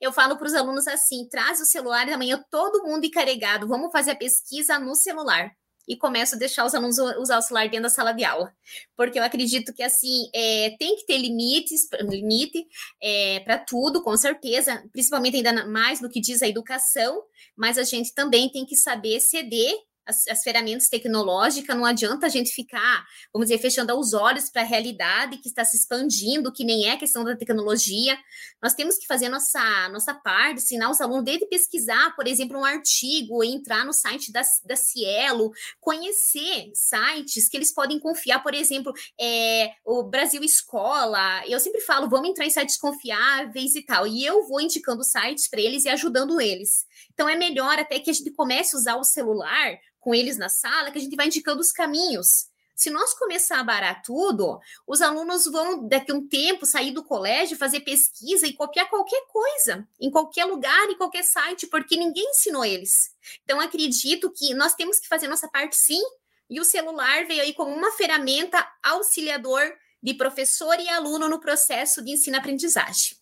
eu 0.05 0.13
falo 0.13 0.37
para 0.37 0.47
os 0.47 0.53
alunos 0.53 0.87
assim: 0.87 1.27
traz 1.29 1.59
o 1.59 1.65
celular 1.65 2.07
amanhã 2.09 2.43
todo 2.49 2.83
mundo 2.83 3.05
encarregado, 3.05 3.67
vamos 3.67 3.91
fazer 3.91 4.11
a 4.11 4.15
pesquisa 4.15 4.79
no 4.79 4.95
celular. 4.95 5.51
E 5.87 5.95
começo 5.95 6.33
a 6.33 6.37
deixar 6.39 6.65
os 6.65 6.73
alunos 6.73 6.97
usar 6.97 7.37
o 7.37 7.41
celular 7.43 7.69
dentro 7.69 7.83
da 7.83 7.89
sala 7.89 8.11
de 8.11 8.23
aula. 8.23 8.51
Porque 8.97 9.19
eu 9.19 9.23
acredito 9.23 9.71
que, 9.71 9.83
assim, 9.83 10.29
é, 10.33 10.75
tem 10.79 10.95
que 10.95 11.05
ter 11.05 11.17
limites, 11.17 11.87
limite 12.01 12.65
é, 12.99 13.39
para 13.41 13.59
tudo, 13.59 14.01
com 14.01 14.17
certeza, 14.17 14.83
principalmente 14.91 15.37
ainda 15.37 15.67
mais 15.67 16.01
no 16.01 16.09
que 16.09 16.19
diz 16.19 16.41
a 16.41 16.47
educação, 16.47 17.21
mas 17.55 17.77
a 17.77 17.83
gente 17.83 18.15
também 18.15 18.51
tem 18.51 18.65
que 18.65 18.75
saber 18.75 19.19
ceder 19.19 19.75
as, 20.05 20.27
as, 20.27 20.43
ferramentas 20.43 20.89
tecnológicas, 20.89 21.75
não 21.75 21.85
adianta 21.85 22.25
a 22.25 22.29
gente 22.29 22.51
ficar, 22.51 23.05
vamos 23.33 23.47
dizer, 23.47 23.59
fechando 23.59 23.97
os 23.97 24.13
olhos 24.13 24.49
para 24.49 24.61
a 24.61 24.65
realidade 24.65 25.37
que 25.37 25.49
está 25.49 25.65
se 25.65 25.77
expandindo, 25.77 26.51
que 26.51 26.63
nem 26.63 26.89
é 26.89 26.97
questão 26.97 27.23
da 27.23 27.35
tecnologia. 27.35 28.17
Nós 28.61 28.73
temos 28.73 28.97
que 28.97 29.07
fazer 29.07 29.29
nossa, 29.29 29.89
nossa 29.89 30.13
parte, 30.13 30.61
ensinar 30.61 30.89
os 30.89 31.01
alunos 31.01 31.25
desde 31.25 31.47
pesquisar, 31.47 32.15
por 32.15 32.27
exemplo, 32.27 32.59
um 32.59 32.65
artigo, 32.65 33.43
entrar 33.43 33.85
no 33.85 33.93
site 33.93 34.31
da, 34.31 34.41
da 34.63 34.75
Cielo, 34.75 35.51
conhecer 35.79 36.71
sites 36.73 37.49
que 37.49 37.57
eles 37.57 37.73
podem 37.73 37.99
confiar, 37.99 38.41
por 38.43 38.53
exemplo, 38.53 38.93
é, 39.19 39.71
o 39.83 40.03
Brasil 40.03 40.43
Escola. 40.43 41.43
Eu 41.47 41.59
sempre 41.59 41.81
falo, 41.81 42.09
vamos 42.09 42.29
entrar 42.29 42.45
em 42.45 42.49
sites 42.49 42.77
confiáveis 42.77 43.75
e 43.75 43.83
tal. 43.83 44.07
E 44.07 44.25
eu 44.25 44.47
vou 44.47 44.61
indicando 44.61 45.03
sites 45.03 45.49
para 45.49 45.61
eles 45.61 45.85
e 45.85 45.89
ajudando 45.89 46.39
eles. 46.39 46.85
Então 47.13 47.27
é 47.27 47.35
melhor 47.35 47.79
até 47.79 47.99
que 47.99 48.09
a 48.09 48.13
gente 48.13 48.31
comece 48.31 48.75
a 48.75 48.79
usar 48.79 48.95
o 48.95 49.03
celular 49.03 49.77
com 49.99 50.13
eles 50.13 50.37
na 50.37 50.49
sala, 50.49 50.91
que 50.91 50.97
a 50.97 51.01
gente 51.01 51.15
vai 51.15 51.27
indicando 51.27 51.61
os 51.61 51.71
caminhos. 51.71 52.47
Se 52.75 52.89
nós 52.89 53.13
começar 53.13 53.59
a 53.59 53.63
barar 53.63 54.01
tudo, 54.01 54.59
os 54.85 55.01
alunos 55.01 55.45
vão, 55.45 55.87
daqui 55.87 56.11
a 56.11 56.15
um 56.15 56.27
tempo, 56.27 56.65
sair 56.65 56.91
do 56.91 57.05
colégio, 57.05 57.57
fazer 57.57 57.79
pesquisa 57.79 58.45
e 58.45 58.53
copiar 58.53 58.89
qualquer 58.89 59.25
coisa, 59.27 59.87
em 59.99 60.11
qualquer 60.11 60.43
lugar, 60.43 60.89
em 60.89 60.97
qualquer 60.97 61.23
site, 61.23 61.67
porque 61.67 61.95
ninguém 61.95 62.29
ensinou 62.31 62.65
eles. 62.65 63.11
Então, 63.43 63.61
acredito 63.61 64.29
que 64.29 64.53
nós 64.53 64.75
temos 64.75 64.99
que 64.99 65.07
fazer 65.07 65.29
nossa 65.29 65.47
parte 65.47 65.77
sim, 65.77 66.01
e 66.49 66.59
o 66.59 66.65
celular 66.65 67.25
veio 67.25 67.41
aí 67.41 67.53
como 67.53 67.73
uma 67.73 67.91
ferramenta 67.93 68.67
auxiliador 68.83 69.73
de 70.03 70.13
professor 70.13 70.77
e 70.79 70.89
aluno 70.89 71.29
no 71.29 71.39
processo 71.39 72.03
de 72.03 72.11
ensino-aprendizagem. 72.11 73.17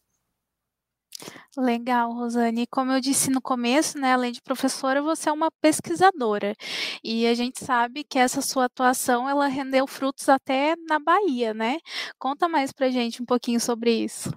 Legal, 1.56 2.12
Rosane. 2.14 2.66
Como 2.68 2.92
eu 2.92 3.00
disse 3.00 3.30
no 3.30 3.42
começo, 3.42 3.98
né, 4.00 4.14
além 4.14 4.32
de 4.32 4.42
professora, 4.42 5.02
você 5.02 5.30
é 5.30 5.32
uma 5.32 5.52
pesquisadora. 5.62 6.56
E 7.04 7.28
a 7.28 7.34
gente 7.34 7.64
sabe 7.64 8.04
que 8.04 8.18
essa 8.18 8.42
sua 8.42 8.66
atuação, 8.66 9.30
ela 9.30 9.48
rendeu 9.48 9.86
frutos 9.86 10.28
até 10.30 10.76
na 10.88 11.00
Bahia, 11.00 11.54
né? 11.54 11.78
Conta 12.18 12.48
mais 12.48 12.72
pra 12.72 12.90
gente 12.90 13.22
um 13.22 13.26
pouquinho 13.26 13.60
sobre 13.60 13.92
isso. 13.92 14.32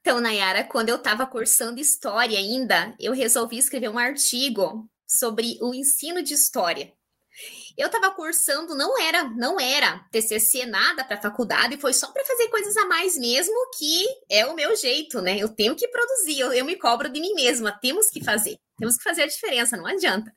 Então, 0.00 0.20
Nayara, 0.20 0.64
quando 0.64 0.88
eu 0.88 0.96
estava 0.96 1.26
cursando 1.26 1.80
história 1.80 2.38
ainda, 2.38 2.94
eu 2.98 3.12
resolvi 3.12 3.58
escrever 3.58 3.88
um 3.88 3.98
artigo 3.98 4.88
sobre 5.06 5.58
o 5.60 5.74
ensino 5.74 6.22
de 6.22 6.32
história. 6.32 6.92
Eu 7.76 7.86
estava 7.86 8.10
cursando, 8.10 8.74
não 8.74 8.98
era, 8.98 9.24
não 9.24 9.60
era 9.60 9.98
TCC 10.10 10.64
nada 10.64 11.04
para 11.04 11.20
faculdade, 11.20 11.76
foi 11.76 11.92
só 11.92 12.10
para 12.10 12.24
fazer 12.24 12.48
coisas 12.48 12.76
a 12.76 12.86
mais 12.86 13.18
mesmo, 13.18 13.54
que 13.76 14.06
é 14.30 14.46
o 14.46 14.54
meu 14.54 14.74
jeito, 14.74 15.20
né? 15.20 15.36
Eu 15.38 15.50
tenho 15.50 15.76
que 15.76 15.86
produzir, 15.88 16.40
eu, 16.40 16.52
eu 16.54 16.64
me 16.64 16.76
cobro 16.76 17.08
de 17.08 17.20
mim 17.20 17.34
mesma, 17.34 17.72
temos 17.72 18.08
que 18.08 18.24
fazer, 18.24 18.56
temos 18.78 18.96
que 18.96 19.04
fazer 19.04 19.24
a 19.24 19.26
diferença, 19.26 19.76
não 19.76 19.86
adianta. 19.86 20.32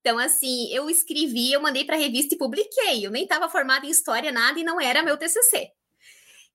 Então, 0.00 0.18
assim, 0.18 0.70
eu 0.70 0.90
escrevi, 0.90 1.50
eu 1.50 1.62
mandei 1.62 1.82
para 1.82 1.96
a 1.96 1.98
revista 1.98 2.34
e 2.34 2.38
publiquei. 2.38 3.06
Eu 3.06 3.10
nem 3.10 3.22
estava 3.22 3.48
formada 3.48 3.86
em 3.86 3.90
história, 3.90 4.30
nada, 4.30 4.60
e 4.60 4.62
não 4.62 4.78
era 4.78 5.02
meu 5.02 5.16
TCC. 5.16 5.70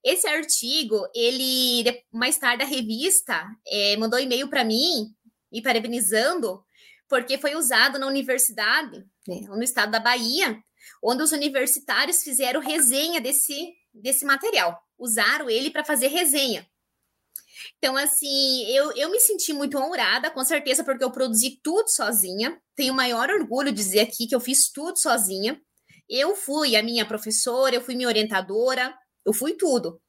Esse 0.03 0.27
artigo, 0.27 1.07
ele, 1.15 2.03
mais 2.11 2.37
tarde, 2.37 2.61
a 2.61 2.67
revista 2.67 3.43
é, 3.67 3.97
mandou 3.97 4.19
e-mail 4.19 4.47
para 4.47 4.63
mim, 4.63 5.13
me 5.51 5.63
parabenizando, 5.63 6.63
porque 7.07 7.39
foi 7.39 7.55
usado 7.55 7.97
na 7.97 8.05
universidade, 8.05 9.03
né, 9.29 9.41
no 9.47 9.63
estado 9.63 9.91
da 9.91 9.99
Bahia, 9.99 10.59
onde 11.03 11.21
os 11.21 11.31
universitários 11.31 12.23
fizeram 12.23 12.59
resenha 12.59 13.21
desse, 13.21 13.73
desse 13.93 14.25
material, 14.25 14.81
usaram 14.97 15.49
ele 15.49 15.69
para 15.69 15.85
fazer 15.85 16.07
resenha. 16.07 16.67
Então, 17.77 17.95
assim, 17.95 18.65
eu, 18.67 18.91
eu 18.93 19.11
me 19.11 19.19
senti 19.19 19.53
muito 19.53 19.77
honrada, 19.77 20.31
com 20.31 20.43
certeza, 20.43 20.83
porque 20.83 21.03
eu 21.03 21.11
produzi 21.11 21.59
tudo 21.61 21.89
sozinha. 21.89 22.59
Tenho 22.75 22.93
o 22.93 22.95
maior 22.95 23.29
orgulho 23.29 23.71
de 23.71 23.77
dizer 23.77 23.99
aqui 23.99 24.27
que 24.27 24.35
eu 24.35 24.39
fiz 24.39 24.71
tudo 24.71 24.97
sozinha. 24.97 25.61
Eu 26.09 26.35
fui 26.35 26.75
a 26.75 26.81
minha 26.81 27.05
professora, 27.05 27.75
eu 27.75 27.81
fui 27.81 27.95
minha 27.95 28.07
orientadora, 28.07 28.97
eu 29.25 29.33
fui 29.33 29.53
tudo. 29.53 30.01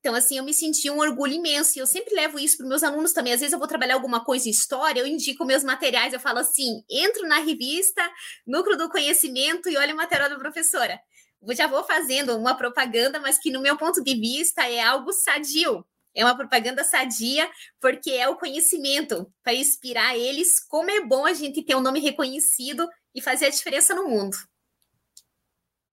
Então, 0.00 0.14
assim, 0.14 0.38
eu 0.38 0.44
me 0.44 0.54
senti 0.54 0.90
um 0.90 0.98
orgulho 0.98 1.34
imenso. 1.34 1.78
E 1.78 1.80
eu 1.80 1.86
sempre 1.86 2.14
levo 2.14 2.38
isso 2.38 2.56
para 2.56 2.66
meus 2.66 2.82
alunos 2.82 3.12
também. 3.12 3.34
Às 3.34 3.40
vezes 3.40 3.52
eu 3.52 3.58
vou 3.58 3.68
trabalhar 3.68 3.94
alguma 3.94 4.24
coisa 4.24 4.48
em 4.48 4.50
história, 4.50 5.00
eu 5.00 5.06
indico 5.06 5.44
meus 5.44 5.62
materiais, 5.62 6.12
eu 6.12 6.20
falo 6.20 6.38
assim: 6.38 6.82
entro 6.90 7.28
na 7.28 7.38
revista, 7.38 8.02
Núcleo 8.46 8.76
do 8.76 8.88
Conhecimento 8.88 9.68
e 9.68 9.76
olho 9.76 9.94
o 9.94 9.96
material 9.96 10.28
da 10.30 10.38
professora. 10.38 10.98
Eu 11.42 11.54
já 11.54 11.66
vou 11.66 11.84
fazendo 11.84 12.36
uma 12.36 12.54
propaganda, 12.54 13.20
mas 13.20 13.38
que, 13.38 13.50
no 13.50 13.60
meu 13.62 13.76
ponto 13.76 14.02
de 14.02 14.14
vista, 14.14 14.62
é 14.68 14.80
algo 14.80 15.12
sadio. 15.12 15.84
É 16.14 16.24
uma 16.24 16.36
propaganda 16.36 16.82
sadia, 16.82 17.48
porque 17.80 18.10
é 18.10 18.28
o 18.28 18.36
conhecimento 18.36 19.32
para 19.42 19.54
inspirar 19.54 20.16
eles 20.16 20.58
como 20.66 20.90
é 20.90 21.00
bom 21.00 21.24
a 21.24 21.32
gente 21.32 21.64
ter 21.64 21.76
um 21.76 21.80
nome 21.80 22.00
reconhecido 22.00 22.88
e 23.14 23.20
fazer 23.22 23.46
a 23.46 23.50
diferença 23.50 23.94
no 23.94 24.08
mundo. 24.08 24.36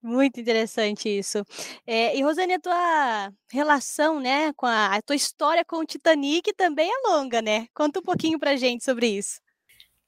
Muito 0.07 0.39
interessante 0.39 1.09
isso. 1.09 1.43
Eh, 1.85 2.17
e 2.17 2.23
Rosane, 2.23 2.53
a 2.53 2.59
tua 2.61 3.33
relação, 3.51 4.21
né, 4.21 4.53
com 4.53 4.65
a 4.65 4.95
a 4.95 5.01
tua 5.01 5.17
história 5.17 5.65
com 5.65 5.77
o 5.79 5.85
Titanic 5.85 6.53
também 6.53 6.89
é 6.89 7.09
longa, 7.09 7.41
né? 7.41 7.67
Conta 7.73 7.99
um 7.99 8.01
pouquinho 8.01 8.39
pra 8.39 8.55
gente 8.55 8.85
sobre 8.85 9.07
isso. 9.07 9.41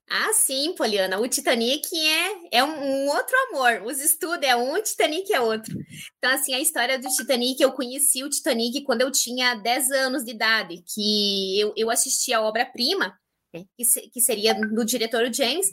Ah, 0.09 0.31
sim, 0.33 0.73
Poliana. 0.75 1.19
O 1.19 1.27
Titanic 1.27 1.85
é, 1.93 2.59
é 2.59 2.63
um, 2.63 2.69
um, 2.69 3.09
outro 3.09 3.35
amor. 3.49 3.83
Os 3.85 3.99
estudos 3.99 4.47
é 4.47 4.55
um, 4.55 4.73
o 4.73 4.81
Titanic 4.81 5.31
é 5.33 5.41
outro. 5.41 5.77
Então, 6.17 6.31
assim, 6.31 6.53
a 6.53 6.59
história 6.61 6.97
do 6.97 7.09
Titanic, 7.09 7.61
eu 7.61 7.71
conheci 7.73 8.23
o 8.23 8.29
Titanic 8.29 8.81
quando 8.83 9.01
eu 9.01 9.11
tinha 9.11 9.55
10 9.55 9.91
anos 9.91 10.23
de 10.23 10.31
idade, 10.31 10.81
que 10.95 11.59
eu, 11.59 11.73
eu 11.75 11.91
assisti 11.91 12.33
a 12.33 12.41
obra-prima, 12.41 13.13
que, 13.51 13.85
se, 13.85 14.01
que 14.09 14.21
seria 14.21 14.53
do 14.53 14.85
diretor 14.85 15.31
James. 15.33 15.67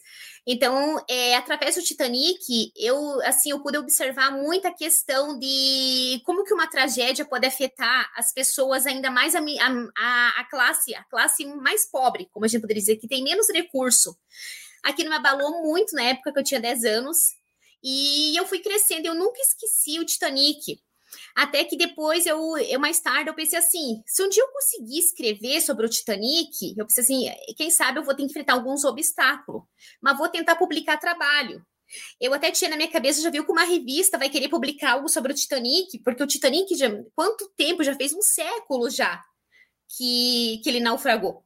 Então, 0.47 1.03
é, 1.09 1.35
através 1.37 1.75
do 1.75 1.83
Titanic, 1.83 2.73
eu 2.77 3.21
assim 3.23 3.51
eu 3.51 3.61
pude 3.61 3.79
observar 3.79 4.31
muita 4.31 4.73
questão 4.73 5.39
de 5.39 6.21
como 6.25 6.45
que 6.45 6.55
uma 6.55 6.69
tragédia 6.69 7.25
pode 7.25 7.47
afetar 7.47 8.11
as 8.17 8.33
pessoas 8.33 8.87
ainda 8.87 9.11
mais 9.11 9.35
a, 9.35 9.41
a, 9.41 10.41
a 10.41 10.45
classe, 10.51 10.95
a 10.95 11.05
classe 11.05 11.45
mais 11.45 11.91
pobre, 11.91 12.29
como 12.33 12.45
a 12.45 12.49
gente 12.49 12.61
poderia 12.61 12.81
dizer, 12.81 12.97
que 12.97 13.09
tem 13.09 13.23
menos 13.23 13.49
recurso. 13.51 14.17
Aquilo 14.83 15.11
me 15.11 15.17
abalou 15.17 15.63
muito 15.63 15.95
na 15.95 16.03
época 16.03 16.33
que 16.33 16.39
eu 16.39 16.45
tinha 16.45 16.61
10 16.61 16.85
anos. 16.85 17.35
E 17.83 18.37
eu 18.37 18.47
fui 18.47 18.59
crescendo, 18.61 19.07
eu 19.07 19.15
nunca 19.15 19.41
esqueci 19.41 19.99
o 19.99 20.05
Titanic. 20.05 20.81
Até 21.37 21.65
que 21.65 21.77
depois 21.77 22.25
eu, 22.25 22.57
eu 22.57 22.81
mais 22.81 22.99
tarde 22.99 23.29
eu 23.29 23.35
pensei 23.35 23.59
assim, 23.59 24.03
se 24.07 24.23
um 24.23 24.29
dia 24.31 24.43
eu 24.43 24.49
conseguir 24.49 24.99
escrever 24.99 25.61
sobre 25.61 25.85
o 25.85 25.89
Titanic, 25.89 26.75
eu 26.75 26.87
pensei 26.87 27.05
assim, 27.05 27.55
quem 27.59 27.71
sabe 27.71 27.99
eu 27.99 28.05
vou 28.05 28.15
ter 28.15 28.23
que 28.23 28.31
enfrentar 28.31 28.55
alguns 28.55 28.85
obstáculos, 28.85 29.63
mas 30.01 30.17
vou 30.17 30.31
tentar 30.31 30.57
publicar 30.57 30.97
trabalho. 30.97 31.63
Eu 32.19 32.33
até 32.33 32.51
tinha 32.51 32.71
na 32.71 32.77
minha 32.77 32.91
cabeça, 32.91 33.21
já 33.21 33.29
viu 33.29 33.45
que 33.45 33.53
uma 33.53 33.65
revista 33.65 34.17
vai 34.17 34.31
querer 34.31 34.49
publicar 34.49 34.93
algo 34.93 35.11
sobre 35.11 35.31
o 35.31 35.35
Titanic, 35.35 35.99
porque 36.03 36.23
o 36.23 36.27
Titanic 36.27 36.75
já 36.75 36.89
quanto 37.15 37.53
tempo 37.55 37.85
já 37.85 37.95
fez 37.95 38.15
um 38.15 38.23
século 38.23 38.89
já 38.89 39.23
que, 39.95 40.59
que 40.65 40.71
ele 40.71 40.81
naufragou. 40.81 41.45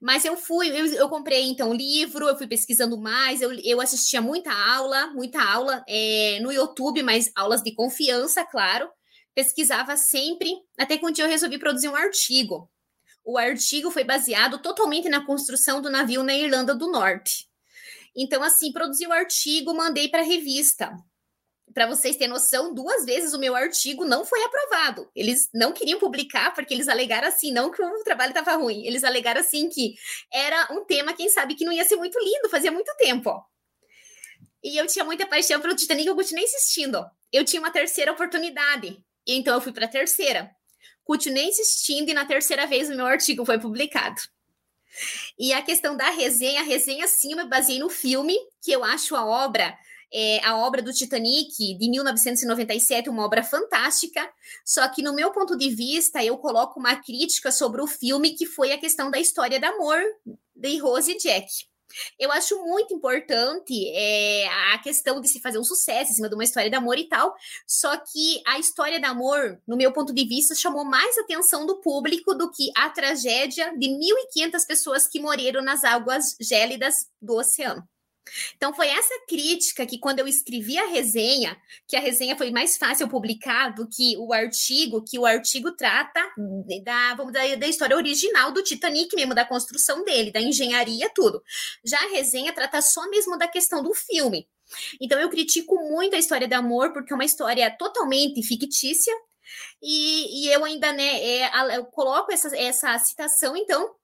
Mas 0.00 0.24
eu 0.24 0.36
fui, 0.36 0.68
eu, 0.68 0.86
eu, 0.94 1.08
comprei 1.08 1.48
então 1.48 1.74
livro, 1.74 2.28
eu 2.28 2.38
fui 2.38 2.46
pesquisando 2.46 2.96
mais, 2.96 3.42
eu, 3.42 3.52
eu 3.64 3.80
assistia 3.80 4.22
muita 4.22 4.52
aula, 4.52 5.08
muita 5.08 5.42
aula 5.42 5.84
é, 5.88 6.38
no 6.40 6.52
YouTube, 6.52 7.02
mas 7.02 7.32
aulas 7.34 7.62
de 7.64 7.74
confiança, 7.74 8.44
claro 8.44 8.88
pesquisava 9.38 9.96
sempre, 9.96 10.52
até 10.76 10.98
que 10.98 11.06
um 11.06 11.12
dia 11.12 11.24
eu 11.24 11.28
resolvi 11.28 11.60
produzir 11.60 11.88
um 11.88 11.94
artigo. 11.94 12.68
O 13.24 13.38
artigo 13.38 13.88
foi 13.88 14.02
baseado 14.02 14.58
totalmente 14.58 15.08
na 15.08 15.24
construção 15.24 15.80
do 15.80 15.88
navio 15.88 16.24
na 16.24 16.34
Irlanda 16.34 16.74
do 16.74 16.90
Norte. 16.90 17.48
Então, 18.16 18.42
assim, 18.42 18.72
produzi 18.72 19.06
o 19.06 19.12
artigo, 19.12 19.72
mandei 19.72 20.08
para 20.08 20.22
a 20.22 20.24
revista. 20.24 20.92
Para 21.72 21.86
vocês 21.86 22.16
terem 22.16 22.34
noção, 22.34 22.74
duas 22.74 23.04
vezes 23.04 23.32
o 23.32 23.38
meu 23.38 23.54
artigo 23.54 24.04
não 24.04 24.24
foi 24.24 24.42
aprovado. 24.42 25.08
Eles 25.14 25.48
não 25.54 25.72
queriam 25.72 26.00
publicar 26.00 26.52
porque 26.52 26.74
eles 26.74 26.88
alegaram 26.88 27.28
assim, 27.28 27.52
não 27.52 27.70
que 27.70 27.80
o 27.80 28.02
trabalho 28.02 28.30
estava 28.30 28.56
ruim. 28.56 28.84
Eles 28.86 29.04
alegaram 29.04 29.40
assim 29.40 29.68
que 29.68 29.94
era 30.32 30.66
um 30.72 30.84
tema, 30.84 31.12
quem 31.12 31.30
sabe, 31.30 31.54
que 31.54 31.64
não 31.64 31.72
ia 31.72 31.84
ser 31.84 31.94
muito 31.94 32.18
lindo, 32.18 32.50
fazia 32.50 32.72
muito 32.72 32.92
tempo. 32.96 33.40
E 34.64 34.76
eu 34.76 34.88
tinha 34.88 35.04
muita 35.04 35.28
paixão 35.28 35.60
pelo 35.60 35.76
Titanic, 35.76 36.08
eu 36.08 36.16
continuei 36.16 36.44
insistindo. 36.44 37.08
Eu 37.32 37.44
tinha 37.44 37.62
uma 37.62 37.70
terceira 37.70 38.10
oportunidade. 38.10 39.00
Então 39.28 39.54
eu 39.54 39.60
fui 39.60 39.72
para 39.72 39.84
a 39.84 39.88
terceira. 39.88 40.50
Continuei 41.04 41.44
insistindo 41.44 42.10
e 42.10 42.14
na 42.14 42.24
terceira 42.24 42.66
vez 42.66 42.88
o 42.88 42.94
meu 42.94 43.06
artigo 43.06 43.44
foi 43.44 43.58
publicado. 43.58 44.20
E 45.38 45.52
a 45.52 45.62
questão 45.62 45.96
da 45.96 46.10
resenha, 46.10 46.60
a 46.60 46.64
resenha 46.64 47.06
sim, 47.06 47.32
eu 47.32 47.36
me 47.36 47.44
baseei 47.44 47.78
no 47.78 47.88
filme, 47.88 48.36
que 48.62 48.72
eu 48.72 48.82
acho 48.82 49.14
a 49.14 49.24
obra, 49.24 49.76
é, 50.12 50.44
a 50.44 50.56
obra 50.56 50.82
do 50.82 50.92
Titanic, 50.92 51.78
de 51.78 51.90
1997, 51.90 53.08
uma 53.08 53.24
obra 53.24 53.42
fantástica. 53.42 54.28
Só 54.64 54.88
que, 54.88 55.02
no 55.02 55.14
meu 55.14 55.30
ponto 55.30 55.56
de 55.56 55.70
vista, 55.70 56.24
eu 56.24 56.36
coloco 56.38 56.80
uma 56.80 56.96
crítica 56.96 57.52
sobre 57.52 57.80
o 57.82 57.86
filme, 57.86 58.34
que 58.34 58.46
foi 58.46 58.72
a 58.72 58.78
questão 58.78 59.10
da 59.10 59.18
história 59.18 59.60
de 59.60 59.66
amor 59.66 60.00
de 60.56 60.78
Rose 60.78 61.12
e 61.12 61.18
Jack. 61.18 61.46
Eu 62.18 62.30
acho 62.32 62.56
muito 62.64 62.94
importante 62.94 63.88
é, 63.90 64.46
a 64.74 64.78
questão 64.78 65.20
de 65.20 65.28
se 65.28 65.40
fazer 65.40 65.58
um 65.58 65.64
sucesso 65.64 66.12
em 66.12 66.14
cima 66.14 66.28
de 66.28 66.34
uma 66.34 66.44
história 66.44 66.70
de 66.70 66.76
amor 66.76 66.98
e 66.98 67.08
tal. 67.08 67.34
Só 67.66 67.96
que 67.96 68.42
a 68.46 68.58
história 68.58 68.98
de 68.98 69.06
amor, 69.06 69.60
no 69.66 69.76
meu 69.76 69.92
ponto 69.92 70.12
de 70.12 70.26
vista, 70.26 70.54
chamou 70.54 70.84
mais 70.84 71.16
atenção 71.18 71.66
do 71.66 71.80
público 71.80 72.34
do 72.34 72.50
que 72.50 72.70
a 72.76 72.90
tragédia 72.90 73.76
de 73.78 73.88
1.500 73.88 74.66
pessoas 74.66 75.06
que 75.06 75.20
morreram 75.20 75.62
nas 75.62 75.84
águas 75.84 76.36
gélidas 76.40 76.94
do 77.20 77.36
oceano. 77.36 77.82
Então 78.56 78.74
foi 78.74 78.88
essa 78.88 79.14
crítica 79.26 79.86
que 79.86 79.98
quando 79.98 80.18
eu 80.18 80.28
escrevi 80.28 80.78
a 80.78 80.86
resenha, 80.86 81.56
que 81.86 81.96
a 81.96 82.00
resenha 82.00 82.36
foi 82.36 82.50
mais 82.50 82.76
fácil 82.76 83.08
publicar 83.08 83.70
do 83.70 83.88
que 83.88 84.16
o 84.18 84.32
artigo, 84.32 85.04
que 85.04 85.18
o 85.18 85.26
artigo 85.26 85.72
trata 85.72 86.20
da, 86.84 87.14
vamos 87.14 87.32
dizer, 87.32 87.56
da 87.56 87.66
história 87.66 87.96
original 87.96 88.52
do 88.52 88.62
Titanic 88.62 89.14
mesmo, 89.14 89.34
da 89.34 89.44
construção 89.44 90.04
dele, 90.04 90.30
da 90.30 90.40
engenharia, 90.40 91.10
tudo. 91.14 91.42
Já 91.84 91.98
a 91.98 92.10
resenha 92.10 92.52
trata 92.52 92.80
só 92.82 93.08
mesmo 93.08 93.38
da 93.38 93.48
questão 93.48 93.82
do 93.82 93.94
filme. 93.94 94.48
Então 95.00 95.18
eu 95.18 95.30
critico 95.30 95.76
muito 95.90 96.14
a 96.14 96.18
história 96.18 96.46
de 96.46 96.54
amor, 96.54 96.92
porque 96.92 97.12
é 97.12 97.16
uma 97.16 97.24
história 97.24 97.70
totalmente 97.70 98.42
fictícia, 98.42 99.14
e, 99.82 100.44
e 100.44 100.52
eu 100.52 100.64
ainda, 100.64 100.92
né, 100.92 101.24
é, 101.24 101.76
eu 101.76 101.86
coloco 101.86 102.32
essa, 102.32 102.54
essa 102.56 102.98
citação, 102.98 103.56
então, 103.56 103.94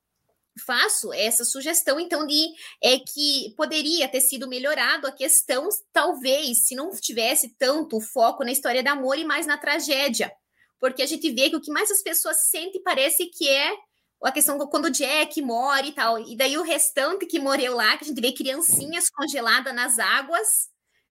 faço 0.58 1.12
essa 1.12 1.44
sugestão, 1.44 1.98
então, 1.98 2.26
de 2.26 2.52
é 2.82 2.98
que 2.98 3.52
poderia 3.56 4.08
ter 4.08 4.20
sido 4.20 4.48
melhorado 4.48 5.06
a 5.06 5.12
questão, 5.12 5.68
talvez, 5.92 6.66
se 6.66 6.74
não 6.74 6.90
tivesse 6.92 7.48
tanto 7.58 8.00
foco 8.00 8.44
na 8.44 8.52
história 8.52 8.82
de 8.82 8.88
amor 8.88 9.18
e 9.18 9.24
mais 9.24 9.46
na 9.46 9.58
tragédia. 9.58 10.32
Porque 10.78 11.02
a 11.02 11.06
gente 11.06 11.30
vê 11.30 11.50
que 11.50 11.56
o 11.56 11.60
que 11.60 11.72
mais 11.72 11.90
as 11.90 12.02
pessoas 12.02 12.48
sentem 12.48 12.82
parece 12.82 13.26
que 13.26 13.48
é 13.48 13.74
a 14.22 14.32
questão 14.32 14.58
quando 14.68 14.86
o 14.86 14.90
Jack 14.90 15.40
morre 15.42 15.88
e 15.88 15.92
tal. 15.92 16.18
E 16.18 16.36
daí 16.36 16.56
o 16.56 16.62
restante 16.62 17.26
que 17.26 17.38
morreu 17.38 17.74
lá, 17.74 17.96
que 17.96 18.04
a 18.04 18.06
gente 18.06 18.20
vê 18.20 18.32
criancinhas 18.32 19.10
congeladas 19.10 19.74
nas 19.74 19.98
águas, 19.98 20.68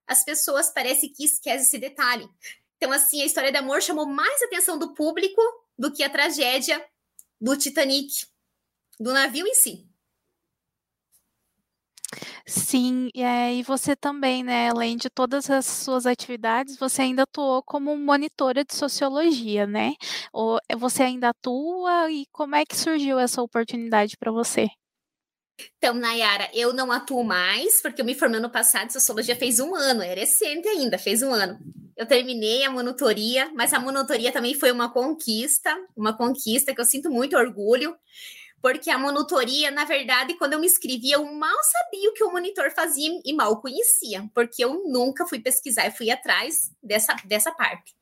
as 0.08 0.24
pessoas 0.24 0.70
parece 0.70 1.10
que 1.10 1.26
esquecem 1.26 1.62
esse 1.62 1.78
detalhe. 1.78 2.28
Então, 2.78 2.92
assim, 2.92 3.22
a 3.22 3.26
história 3.26 3.52
de 3.52 3.58
amor 3.58 3.82
chamou 3.82 4.06
mais 4.06 4.42
atenção 4.44 4.78
do 4.78 4.94
público 4.94 5.42
do 5.78 5.92
que 5.92 6.04
a 6.04 6.10
tragédia 6.10 6.84
do 7.40 7.56
Titanic 7.56 8.26
do 9.00 9.14
navio 9.14 9.46
em 9.48 9.56
si. 9.56 9.88
Sim, 12.46 13.10
é, 13.16 13.54
e 13.56 13.64
você 13.64 13.96
também, 13.96 14.44
né, 14.44 14.70
além 14.70 14.98
de 14.98 15.10
todas 15.10 15.50
as 15.50 15.66
suas 15.66 16.06
atividades, 16.06 16.78
você 16.78 17.04
ainda 17.04 17.24
atuou 17.24 17.64
como 17.64 17.96
monitora 17.98 18.64
de 18.64 18.76
sociologia, 18.76 19.66
né? 19.66 19.94
Ou 20.32 20.60
você 20.78 21.04
ainda 21.04 21.30
atua 21.30 22.12
e 22.12 22.26
como 22.32 22.56
é 22.56 22.66
que 22.66 22.76
surgiu 22.76 23.18
essa 23.18 23.42
oportunidade 23.42 24.18
para 24.18 24.32
você? 24.32 24.68
Então, 25.78 25.94
Nayara, 25.94 26.50
eu 26.54 26.74
não 26.74 26.92
atuo 26.92 27.24
mais, 27.24 27.82
porque 27.82 28.02
eu 28.02 28.06
me 28.06 28.16
formei 28.16 28.40
no 28.40 28.50
passado, 28.50 28.92
sociologia 28.92 29.36
fez 29.36 29.60
um 29.60 29.76
ano, 29.76 30.02
é 30.02 30.14
recente 30.14 30.68
ainda, 30.68 30.98
fez 30.98 31.22
um 31.22 31.32
ano. 31.32 31.60
Eu 31.96 32.08
terminei 32.08 32.64
a 32.64 32.72
monitoria, 32.72 33.52
mas 33.54 33.72
a 33.72 33.80
monitoria 33.80 34.32
também 34.32 34.56
foi 34.56 34.72
uma 34.72 34.92
conquista, 34.92 35.76
uma 35.96 36.16
conquista 36.18 36.74
que 36.74 36.82
eu 36.82 36.86
sinto 36.86 37.10
muito 37.10 37.38
orgulho, 37.38 37.96
porque 38.64 38.90
a 38.90 38.98
monitoria, 38.98 39.70
na 39.72 39.84
verdade, 39.84 40.36
quando 40.36 40.54
eu 40.54 40.60
me 40.60 40.68
inscrevi, 40.68 41.12
eu 41.12 41.26
mal 41.26 41.58
sabia 41.64 42.10
o 42.10 42.14
que 42.14 42.24
o 42.24 42.32
monitor 42.32 42.72
fazia 42.72 43.20
e 43.26 43.34
mal 43.34 43.60
conhecia, 43.60 44.26
porque 44.34 44.64
eu 44.64 44.86
nunca 44.88 45.28
fui 45.28 45.38
pesquisar 45.38 45.86
e 45.86 45.92
fui 45.92 46.10
atrás 46.10 46.72
dessa, 46.82 47.14
dessa 47.26 47.52
parte. 47.52 47.94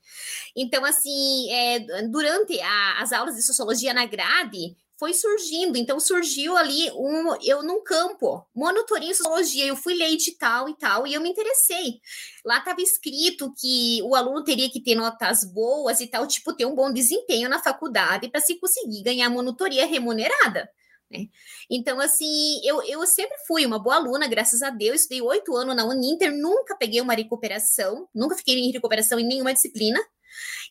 Então, 0.56 0.86
assim, 0.86 1.52
é, 1.52 1.80
durante 2.08 2.62
a, 2.62 3.02
as 3.02 3.12
aulas 3.12 3.36
de 3.36 3.42
sociologia 3.42 3.92
na 3.92 4.06
grade, 4.06 4.78
foi 5.02 5.16
surgindo. 5.16 5.80
Então 5.80 6.00
surgiu 6.00 6.56
ali 6.56 6.92
um 6.92 7.36
eu 7.42 7.64
num 7.64 7.84
campo, 7.84 8.46
monitoria 8.54 9.16
sociologia, 9.16 9.66
eu 9.66 9.76
fui 9.76 9.96
ler 9.96 10.12
edital 10.12 10.70
e 10.70 10.78
tal, 10.78 11.08
e 11.08 11.16
eu 11.16 11.22
me 11.22 11.28
interessei. 11.28 12.00
Lá 12.46 12.60
estava 12.60 12.80
escrito 12.84 13.52
que 13.60 14.00
o 14.04 14.14
aluno 14.14 14.44
teria 14.44 14.70
que 14.70 14.80
ter 14.80 14.94
notas 14.94 15.44
boas 15.44 16.02
e 16.02 16.08
tal, 16.08 16.28
tipo 16.28 16.56
ter 16.56 16.68
um 16.68 16.76
bom 16.76 16.94
desempenho 16.94 17.50
na 17.50 17.58
faculdade 17.58 18.30
para 18.30 18.42
se 18.42 18.60
conseguir 18.60 19.02
ganhar 19.02 19.28
monitoria 19.28 19.88
remunerada. 19.88 20.70
Né? 21.10 21.26
Então, 21.68 22.00
assim, 22.00 22.62
eu, 22.64 22.84
eu 22.84 23.06
sempre 23.08 23.38
fui 23.48 23.66
uma 23.66 23.80
boa 23.80 23.96
aluna, 23.96 24.28
graças 24.28 24.62
a 24.62 24.70
Deus. 24.70 25.02
Estudei 25.02 25.22
oito 25.24 25.56
anos 25.56 25.76
na 25.76 25.84
Uninter, 25.84 26.32
nunca 26.32 26.76
peguei 26.76 27.02
uma 27.02 27.16
recuperação, 27.16 28.08
nunca 28.14 28.36
fiquei 28.36 28.56
em 28.56 28.72
recuperação 28.72 29.20
em 29.20 29.28
nenhuma 29.28 29.52
disciplina. 29.52 30.00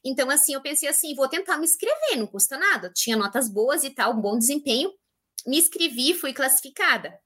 Então, 0.04 0.30
assim, 0.30 0.54
eu 0.54 0.60
pensei 0.60 0.88
assim, 0.88 1.14
vou 1.14 1.28
tentar 1.28 1.58
me 1.58 1.64
inscrever, 1.64 2.16
não 2.16 2.26
custa 2.26 2.56
nada. 2.56 2.90
Tinha 2.94 3.16
notas 3.16 3.48
boas 3.48 3.84
e 3.84 3.90
tal, 3.90 4.14
bom 4.14 4.38
desempenho. 4.38 4.92
Me 5.46 5.58
inscrevi, 5.58 6.14
fui 6.14 6.32
classificada. 6.32 7.18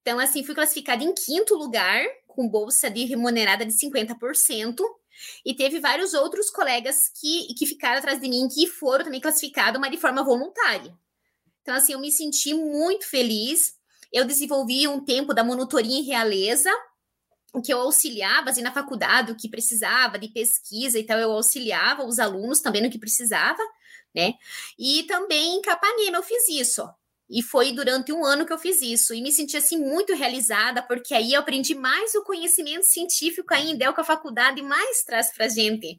Então, 0.00 0.18
assim, 0.18 0.44
fui 0.44 0.54
classificada 0.54 1.02
em 1.02 1.14
quinto 1.14 1.54
lugar, 1.54 2.04
com 2.26 2.48
bolsa 2.48 2.90
de 2.90 3.04
remunerada 3.04 3.64
de 3.64 3.72
50%. 3.72 4.76
E 5.44 5.54
teve 5.54 5.80
vários 5.80 6.14
outros 6.14 6.50
colegas 6.50 7.08
que, 7.20 7.54
que 7.54 7.66
ficaram 7.66 7.98
atrás 7.98 8.20
de 8.20 8.28
mim, 8.28 8.48
que 8.48 8.66
foram 8.66 9.04
também 9.04 9.20
classificados, 9.20 9.80
mas 9.80 9.90
de 9.90 9.98
forma 9.98 10.24
voluntária. 10.24 10.96
Então, 11.62 11.74
assim, 11.74 11.92
eu 11.92 12.00
me 12.00 12.10
senti 12.10 12.54
muito 12.54 13.08
feliz. 13.08 13.74
Eu 14.12 14.24
desenvolvi 14.24 14.86
um 14.88 15.02
tempo 15.04 15.32
da 15.32 15.44
monitoria 15.44 15.98
em 15.98 16.02
realeza, 16.02 16.70
o 17.52 17.60
que 17.60 17.72
eu 17.72 17.80
auxiliava, 17.80 18.50
assim, 18.50 18.62
na 18.62 18.72
faculdade, 18.72 19.30
o 19.30 19.36
que 19.36 19.48
precisava 19.48 20.18
de 20.18 20.28
pesquisa 20.28 20.98
e 20.98 21.04
tal, 21.04 21.18
eu 21.18 21.32
auxiliava 21.32 22.04
os 22.04 22.18
alunos 22.18 22.60
também 22.60 22.82
no 22.82 22.90
que 22.90 22.98
precisava, 22.98 23.62
né? 24.14 24.34
E 24.78 25.02
também 25.04 25.56
em 25.56 25.62
Capanema 25.62 26.18
eu 26.18 26.22
fiz 26.22 26.48
isso. 26.48 26.82
E 27.32 27.42
foi 27.42 27.72
durante 27.72 28.12
um 28.12 28.24
ano 28.26 28.44
que 28.44 28.52
eu 28.52 28.58
fiz 28.58 28.82
isso. 28.82 29.14
E 29.14 29.22
me 29.22 29.32
senti 29.32 29.56
assim 29.56 29.78
muito 29.78 30.14
realizada, 30.14 30.82
porque 30.82 31.14
aí 31.14 31.32
eu 31.32 31.40
aprendi 31.40 31.74
mais 31.74 32.14
o 32.14 32.22
conhecimento 32.22 32.84
científico 32.84 33.54
ainda, 33.54 33.86
é 33.86 33.90
o 33.90 33.94
que 33.94 34.02
a 34.02 34.04
faculdade 34.04 34.60
mais 34.60 35.02
traz 35.02 35.32
para 35.32 35.48
gente. 35.48 35.98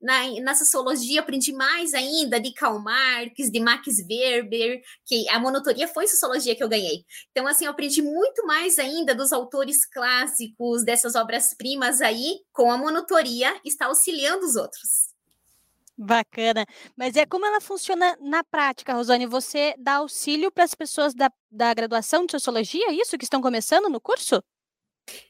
Na, 0.00 0.40
na 0.42 0.54
sociologia, 0.54 1.20
aprendi 1.20 1.54
mais 1.54 1.94
ainda 1.94 2.38
de 2.38 2.52
Karl 2.52 2.78
Marx, 2.78 3.50
de 3.50 3.60
Max 3.60 3.86
Weber, 4.06 4.82
que 5.06 5.26
a 5.30 5.38
monotoria 5.38 5.88
foi 5.88 6.06
sociologia 6.06 6.54
que 6.54 6.62
eu 6.62 6.68
ganhei. 6.68 7.04
Então, 7.30 7.46
assim, 7.46 7.64
eu 7.64 7.70
aprendi 7.70 8.02
muito 8.02 8.46
mais 8.46 8.78
ainda 8.78 9.14
dos 9.14 9.32
autores 9.32 9.86
clássicos, 9.86 10.84
dessas 10.84 11.14
obras-primas 11.14 12.02
aí, 12.02 12.40
com 12.52 12.70
a 12.70 12.76
monotoria, 12.76 13.58
está 13.64 13.86
auxiliando 13.86 14.44
os 14.44 14.54
outros. 14.54 15.03
Bacana. 15.96 16.66
Mas 16.96 17.14
é 17.16 17.24
como 17.24 17.46
ela 17.46 17.60
funciona 17.60 18.16
na 18.20 18.42
prática, 18.42 18.92
Rosane? 18.92 19.26
Você 19.26 19.74
dá 19.78 19.94
auxílio 19.94 20.50
para 20.50 20.64
as 20.64 20.74
pessoas 20.74 21.14
da, 21.14 21.30
da 21.50 21.72
graduação 21.72 22.26
de 22.26 22.32
sociologia, 22.32 22.88
é 22.88 22.94
isso 22.94 23.16
que 23.16 23.24
estão 23.24 23.40
começando 23.40 23.88
no 23.88 24.00
curso? 24.00 24.42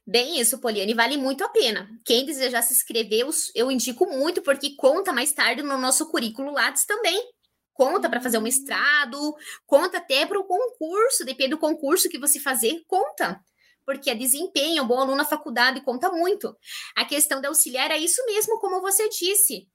Bem, 0.07 0.41
isso, 0.41 0.61
Poliane, 0.61 0.95
vale 0.95 1.17
muito 1.17 1.45
a 1.45 1.49
pena. 1.49 1.89
Quem 2.05 2.25
desejar 2.25 2.63
se 2.63 2.73
inscrever, 2.73 3.27
eu 3.55 3.71
indico 3.71 4.07
muito, 4.07 4.41
porque 4.41 4.75
conta 4.77 5.13
mais 5.13 5.33
tarde 5.33 5.63
no 5.63 5.77
nosso 5.77 6.09
currículo 6.11 6.53
Lattes 6.53 6.87
também. 6.87 7.21
Conta 7.75 8.09
para 8.09 8.21
fazer 8.21 8.37
o 8.37 8.41
um 8.41 8.45
mestrado, 8.45 9.35
conta 9.67 9.99
até 9.99 10.25
para 10.25 10.39
o 10.39 10.45
concurso, 10.45 11.25
depende 11.25 11.51
do 11.51 11.59
concurso 11.59 12.09
que 12.09 12.21
você 12.21 12.39
fazer, 12.39 12.83
conta. 12.87 13.41
Porque 13.85 14.09
é 14.09 14.15
desempenho, 14.15 14.87
bom 14.87 14.99
aluno 14.99 15.17
na 15.17 15.25
faculdade 15.25 15.83
conta 15.83 16.11
muito. 16.11 16.57
A 16.97 17.05
questão 17.05 17.41
da 17.41 17.49
auxiliar 17.49 17.91
é 17.91 17.99
isso 17.99 18.25
mesmo, 18.27 18.59
como 18.61 18.81
você 18.81 19.09
disse 19.09 19.69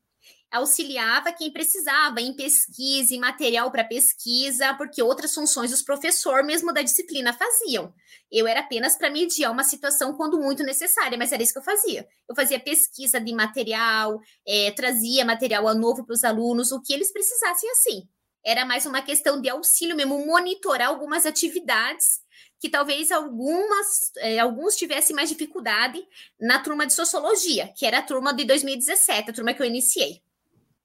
auxiliava 0.52 1.32
quem 1.32 1.52
precisava 1.52 2.22
em 2.22 2.34
pesquisa, 2.34 3.14
em 3.14 3.20
material 3.20 3.72
para 3.72 3.84
pesquisa, 3.84 4.74
porque 4.74 5.02
outras 5.02 5.34
funções 5.34 5.72
os 5.72 5.82
professores 5.82 6.46
mesmo 6.46 6.74
da 6.74 6.82
disciplina 6.82 7.34
faziam. 7.34 7.94
Eu 8.32 8.48
era 8.48 8.62
apenas 8.62 8.96
para 8.96 9.10
mediar 9.10 9.52
uma 9.52 9.64
situação 9.64 10.14
quando 10.14 10.40
muito 10.40 10.64
necessária, 10.64 11.18
mas 11.18 11.32
era 11.32 11.42
isso 11.42 11.54
que 11.54 11.60
eu 11.60 11.64
fazia. 11.64 12.08
Eu 12.28 12.36
fazia 12.36 12.60
pesquisa 12.60 13.20
de 13.20 13.34
material, 13.34 14.20
é, 14.48 14.72
trazia 14.72 15.26
material 15.26 15.74
novo 15.76 16.04
para 16.06 16.14
os 16.14 16.24
alunos, 16.24 16.72
o 16.72 16.82
que 16.82 16.94
eles 16.94 17.12
precisassem 17.12 17.70
assim. 17.72 18.08
Era 18.44 18.66
mais 18.66 18.86
uma 18.86 19.02
questão 19.02 19.42
de 19.42 19.50
auxílio 19.50 19.96
mesmo, 19.96 20.26
monitorar 20.26 20.88
algumas 20.88 21.26
atividades 21.26 22.22
que 22.60 22.70
talvez 22.70 23.12
algumas, 23.12 24.12
é, 24.18 24.40
alguns 24.40 24.76
tivessem 24.76 25.16
mais 25.16 25.30
dificuldade 25.30 26.06
na 26.40 26.60
turma 26.60 26.86
de 26.86 26.94
sociologia, 26.94 27.72
que 27.76 27.86
era 27.86 28.00
a 28.00 28.02
turma 28.02 28.34
de 28.34 28.44
2017, 28.44 29.30
a 29.30 29.34
turma 29.34 29.54
que 29.54 29.62
eu 29.62 29.66
iniciei. 29.66 30.22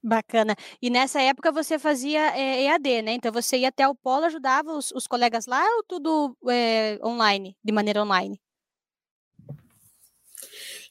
Bacana. 0.07 0.55
E 0.83 0.91
nessa 0.91 1.19
época 1.23 1.51
você 1.51 1.79
fazia 1.79 2.21
é, 2.37 2.65
EAD, 2.65 3.01
né? 3.01 3.13
Então 3.13 3.33
você 3.33 3.57
ia 3.57 3.69
até 3.69 3.89
o 3.89 3.95
polo, 3.95 4.27
ajudava 4.27 4.71
os, 4.73 4.91
os 4.93 5.07
colegas 5.07 5.47
lá 5.47 5.65
ou 5.77 5.83
tudo 5.83 6.37
é, 6.47 6.99
online, 7.03 7.57
de 7.65 7.73
maneira 7.73 8.03
online? 8.03 8.39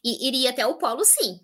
E, 0.04 0.28
iria 0.28 0.50
até 0.50 0.66
o 0.66 0.80
polo, 0.80 1.06
sim. 1.06 1.40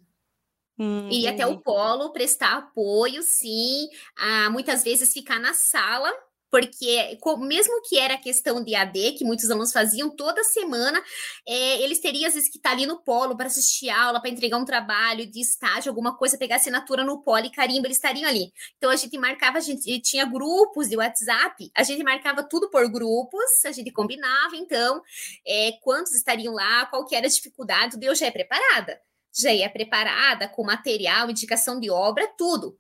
Hum, 0.80 1.12
iria 1.12 1.30
até 1.30 1.46
o 1.46 1.62
polo, 1.62 2.12
prestar 2.12 2.58
apoio, 2.58 3.22
sim. 3.22 3.88
Ah, 4.18 4.50
muitas 4.50 4.84
vezes 4.84 5.14
ficar 5.14 5.40
na 5.40 5.54
sala 5.54 6.12
porque 6.52 7.18
mesmo 7.40 7.82
que 7.88 7.98
era 7.98 8.18
questão 8.18 8.64
de 8.64 8.76
AD, 8.76 9.14
que 9.14 9.24
muitos 9.24 9.50
alunos 9.50 9.72
faziam 9.72 10.10
toda 10.10 10.44
semana, 10.44 11.02
é, 11.48 11.82
eles 11.82 12.00
teriam 12.00 12.28
às 12.28 12.34
vezes 12.34 12.50
que 12.50 12.58
estar 12.58 12.72
ali 12.72 12.86
no 12.86 13.02
polo 13.04 13.36
para 13.36 13.48
assistir 13.48 13.90
aula, 13.90 14.20
para 14.20 14.30
entregar 14.30 14.58
um 14.58 14.66
trabalho 14.66 15.30
de 15.30 15.40
estágio, 15.40 15.90
alguma 15.90 16.18
coisa, 16.18 16.38
pegar 16.38 16.56
assinatura 16.56 17.04
no 17.04 17.22
polo 17.22 17.46
e 17.46 17.52
carimbo, 17.52 17.88
eles 17.88 17.98
estariam 17.98 18.28
ali. 18.28 18.52
Então 18.78 18.90
a 18.90 18.96
gente 18.96 19.18
marcava, 19.18 19.58
a 19.58 19.62
gente 19.62 20.00
tinha 20.02 20.26
grupos 20.26 20.90
de 20.90 20.98
WhatsApp, 20.98 21.72
a 21.76 21.84
gente 21.84 22.04
marcava 22.04 22.44
tudo 22.44 22.70
por 22.70 22.90
grupos, 22.92 23.66
a 23.66 23.72
gente 23.72 23.92
combinava, 23.92 24.56
então, 24.56 25.02
é, 25.46 25.74
quantos 25.82 26.14
estariam 26.14 26.54
lá, 26.54 26.86
qual 26.88 27.06
que 27.06 27.16
era 27.16 27.28
a 27.28 27.30
dificuldade, 27.30 27.98
eu 28.02 28.16
já 28.16 28.26
é 28.26 28.32
preparada. 28.32 29.00
Já 29.38 29.54
ia 29.54 29.70
preparada 29.70 30.48
com 30.50 30.64
material, 30.64 31.30
indicação 31.30 31.80
de 31.80 31.90
obra, 31.90 32.28
tudo. 32.38 32.78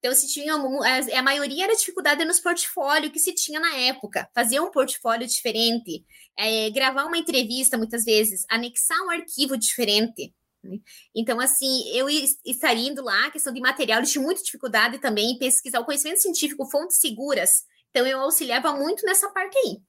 Então, 0.00 0.14
se 0.14 0.26
tinha 0.32 0.54
a 0.54 1.22
maioria 1.22 1.64
era 1.64 1.76
dificuldade 1.76 2.24
nos 2.24 2.40
portfólios 2.40 3.12
que 3.12 3.18
se 3.18 3.34
tinha 3.34 3.60
na 3.60 3.76
época. 3.76 4.28
Fazer 4.34 4.58
um 4.58 4.70
portfólio 4.70 5.26
diferente, 5.26 6.04
é, 6.38 6.70
gravar 6.70 7.04
uma 7.04 7.18
entrevista 7.18 7.76
muitas 7.76 8.04
vezes, 8.04 8.46
anexar 8.48 8.98
um 9.02 9.10
arquivo 9.10 9.58
diferente. 9.58 10.34
Né? 10.64 10.78
Então, 11.14 11.38
assim, 11.38 11.86
eu 11.94 12.08
estaria 12.08 12.88
indo 12.88 13.04
lá, 13.04 13.30
questão 13.30 13.52
de 13.52 13.60
material, 13.60 14.00
eu 14.00 14.06
tinha 14.06 14.24
muita 14.24 14.42
dificuldade 14.42 14.98
também 14.98 15.32
em 15.32 15.38
pesquisar 15.38 15.80
o 15.80 15.84
conhecimento 15.84 16.22
científico, 16.22 16.70
fontes 16.70 16.98
seguras. 16.98 17.64
Então, 17.90 18.06
eu 18.06 18.20
auxiliava 18.20 18.72
muito 18.72 19.04
nessa 19.04 19.28
parte 19.30 19.56
aí. 19.58 19.82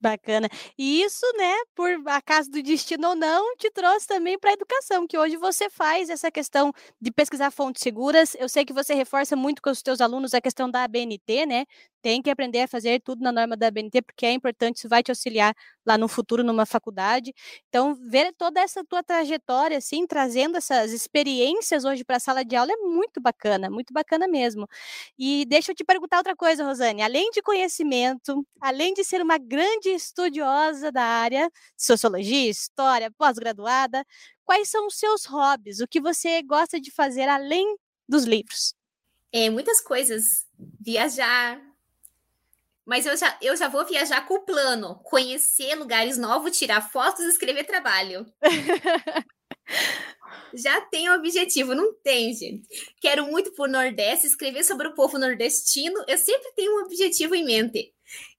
Bacana. 0.00 0.48
E 0.78 1.02
isso, 1.02 1.26
né, 1.36 1.52
por 1.74 1.90
acaso 2.06 2.48
do 2.50 2.62
destino 2.62 3.08
ou 3.08 3.16
não, 3.16 3.56
te 3.56 3.68
trouxe 3.70 4.06
também 4.06 4.38
para 4.38 4.50
a 4.50 4.52
educação, 4.52 5.08
que 5.08 5.18
hoje 5.18 5.36
você 5.36 5.68
faz 5.68 6.08
essa 6.08 6.30
questão 6.30 6.72
de 7.00 7.10
pesquisar 7.10 7.50
fontes 7.50 7.82
seguras. 7.82 8.36
Eu 8.38 8.48
sei 8.48 8.64
que 8.64 8.72
você 8.72 8.94
reforça 8.94 9.34
muito 9.34 9.60
com 9.60 9.70
os 9.70 9.82
teus 9.82 10.00
alunos 10.00 10.34
a 10.34 10.40
questão 10.40 10.70
da 10.70 10.84
ABNT, 10.84 11.46
né? 11.46 11.64
Tem 12.00 12.22
que 12.22 12.30
aprender 12.30 12.60
a 12.60 12.68
fazer 12.68 13.00
tudo 13.02 13.22
na 13.24 13.32
norma 13.32 13.56
da 13.56 13.66
ABNT, 13.66 14.00
porque 14.02 14.24
é 14.24 14.30
importante, 14.32 14.76
isso 14.76 14.88
vai 14.88 15.02
te 15.02 15.10
auxiliar 15.10 15.52
lá 15.84 15.98
no 15.98 16.06
futuro 16.06 16.44
numa 16.44 16.64
faculdade. 16.64 17.34
Então, 17.68 17.92
ver 18.08 18.32
toda 18.38 18.60
essa 18.60 18.84
tua 18.84 19.02
trajetória, 19.02 19.78
assim, 19.78 20.06
trazendo 20.06 20.56
essas 20.56 20.92
experiências 20.92 21.84
hoje 21.84 22.04
para 22.04 22.18
a 22.18 22.20
sala 22.20 22.44
de 22.44 22.54
aula 22.54 22.70
é 22.72 22.76
muito 22.76 23.20
bacana, 23.20 23.68
muito 23.68 23.92
bacana 23.92 24.28
mesmo. 24.28 24.68
E 25.18 25.44
deixa 25.46 25.72
eu 25.72 25.74
te 25.74 25.82
perguntar 25.84 26.18
outra 26.18 26.36
coisa, 26.36 26.64
Rosane. 26.64 27.02
Além 27.02 27.30
de 27.32 27.42
conhecimento, 27.42 28.46
além 28.60 28.94
de 28.94 29.02
ser 29.02 29.20
uma 29.20 29.36
grande 29.38 29.87
estudiosa 29.94 30.92
da 30.92 31.02
área, 31.02 31.50
sociologia, 31.76 32.50
história, 32.50 33.10
pós-graduada, 33.10 34.04
quais 34.44 34.68
são 34.68 34.86
os 34.86 34.96
seus 34.96 35.24
hobbies? 35.24 35.80
O 35.80 35.88
que 35.88 36.00
você 36.00 36.42
gosta 36.42 36.80
de 36.80 36.90
fazer 36.90 37.28
além 37.28 37.76
dos 38.08 38.24
livros? 38.24 38.74
É, 39.32 39.50
muitas 39.50 39.80
coisas. 39.80 40.46
Viajar, 40.80 41.60
mas 42.88 43.04
eu 43.04 43.14
já, 43.18 43.38
eu 43.42 43.54
já 43.54 43.68
vou 43.68 43.84
viajar 43.84 44.26
com 44.26 44.36
o 44.36 44.44
plano: 44.46 44.98
conhecer 45.04 45.74
lugares 45.74 46.16
novos, 46.16 46.56
tirar 46.56 46.80
fotos 46.80 47.20
e 47.20 47.28
escrever 47.28 47.64
trabalho. 47.64 48.24
já 50.54 50.80
tem 50.80 51.10
objetivo, 51.10 51.74
não 51.74 51.92
tem, 52.02 52.32
gente. 52.32 52.66
Quero 52.98 53.26
muito 53.26 53.52
pro 53.52 53.68
Nordeste, 53.68 54.26
escrever 54.26 54.64
sobre 54.64 54.88
o 54.88 54.94
povo 54.94 55.18
nordestino. 55.18 56.02
Eu 56.08 56.16
sempre 56.16 56.50
tenho 56.56 56.78
um 56.78 56.84
objetivo 56.86 57.34
em 57.34 57.44
mente. 57.44 57.92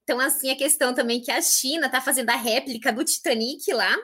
Então, 0.10 0.20
assim, 0.20 0.50
a 0.50 0.56
questão 0.56 0.92
também 0.92 1.22
que 1.22 1.30
a 1.30 1.40
China 1.40 1.86
está 1.86 2.02
fazendo 2.02 2.32
a 2.32 2.36
réplica 2.36 2.92
do 2.92 3.06
Titanic 3.06 3.72
lá 3.72 3.96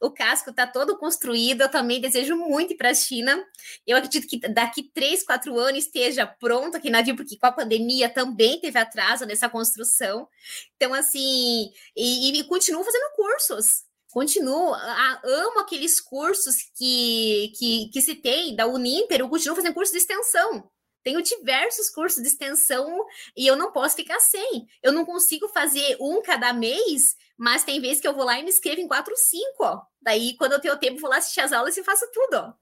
o 0.00 0.10
casco 0.10 0.50
está 0.50 0.64
todo 0.64 0.96
construído. 0.96 1.62
Eu 1.62 1.68
também 1.68 2.00
desejo 2.00 2.36
muito 2.36 2.76
para 2.76 2.90
a 2.90 2.94
China. 2.94 3.42
Eu 3.84 3.96
acredito 3.96 4.28
que 4.28 4.38
daqui 4.48 4.90
três, 4.92 5.24
quatro 5.24 5.58
anos 5.58 5.86
esteja 5.86 6.24
pronto 6.24 6.76
aquele 6.76 6.92
navio, 6.92 7.16
porque 7.16 7.36
com 7.36 7.46
a 7.46 7.52
pandemia 7.52 8.08
também 8.08 8.60
teve 8.60 8.78
atraso 8.78 9.24
nessa 9.24 9.48
construção. 9.48 10.28
Então, 10.76 10.94
assim, 10.94 11.72
e, 11.96 12.38
e 12.38 12.44
continuo 12.44 12.84
fazendo 12.84 13.10
cursos. 13.16 13.82
Continuo, 14.10 14.74
a, 14.74 15.20
amo 15.24 15.58
aqueles 15.58 16.00
cursos 16.00 16.56
que, 16.76 17.52
que, 17.58 17.90
que 17.92 18.00
se 18.00 18.14
tem 18.14 18.54
da 18.54 18.66
Uninter, 18.66 19.20
eu 19.20 19.28
continuo 19.28 19.56
fazendo 19.56 19.74
curso 19.74 19.90
de 19.90 19.98
extensão. 19.98 20.70
Tenho 21.04 21.22
diversos 21.22 21.90
cursos 21.90 22.22
de 22.22 22.28
extensão 22.28 23.04
e 23.36 23.46
eu 23.46 23.54
não 23.56 23.70
posso 23.70 23.94
ficar 23.94 24.18
sem. 24.20 24.66
Eu 24.82 24.90
não 24.90 25.04
consigo 25.04 25.46
fazer 25.48 25.98
um 26.00 26.22
cada 26.22 26.52
mês, 26.54 27.14
mas 27.36 27.62
tem 27.62 27.78
vezes 27.78 28.00
que 28.00 28.08
eu 28.08 28.14
vou 28.14 28.24
lá 28.24 28.40
e 28.40 28.42
me 28.42 28.48
inscrevo 28.48 28.80
em 28.80 28.88
quatro, 28.88 29.14
cinco, 29.14 29.64
ó. 29.64 29.82
Daí, 30.00 30.34
quando 30.38 30.52
eu 30.52 30.60
tenho 30.60 30.78
tempo, 30.78 31.00
vou 31.00 31.10
lá 31.10 31.18
assistir 31.18 31.40
as 31.40 31.52
aulas 31.52 31.76
e 31.76 31.84
faço 31.84 32.06
tudo, 32.10 32.34
ó. 32.36 32.52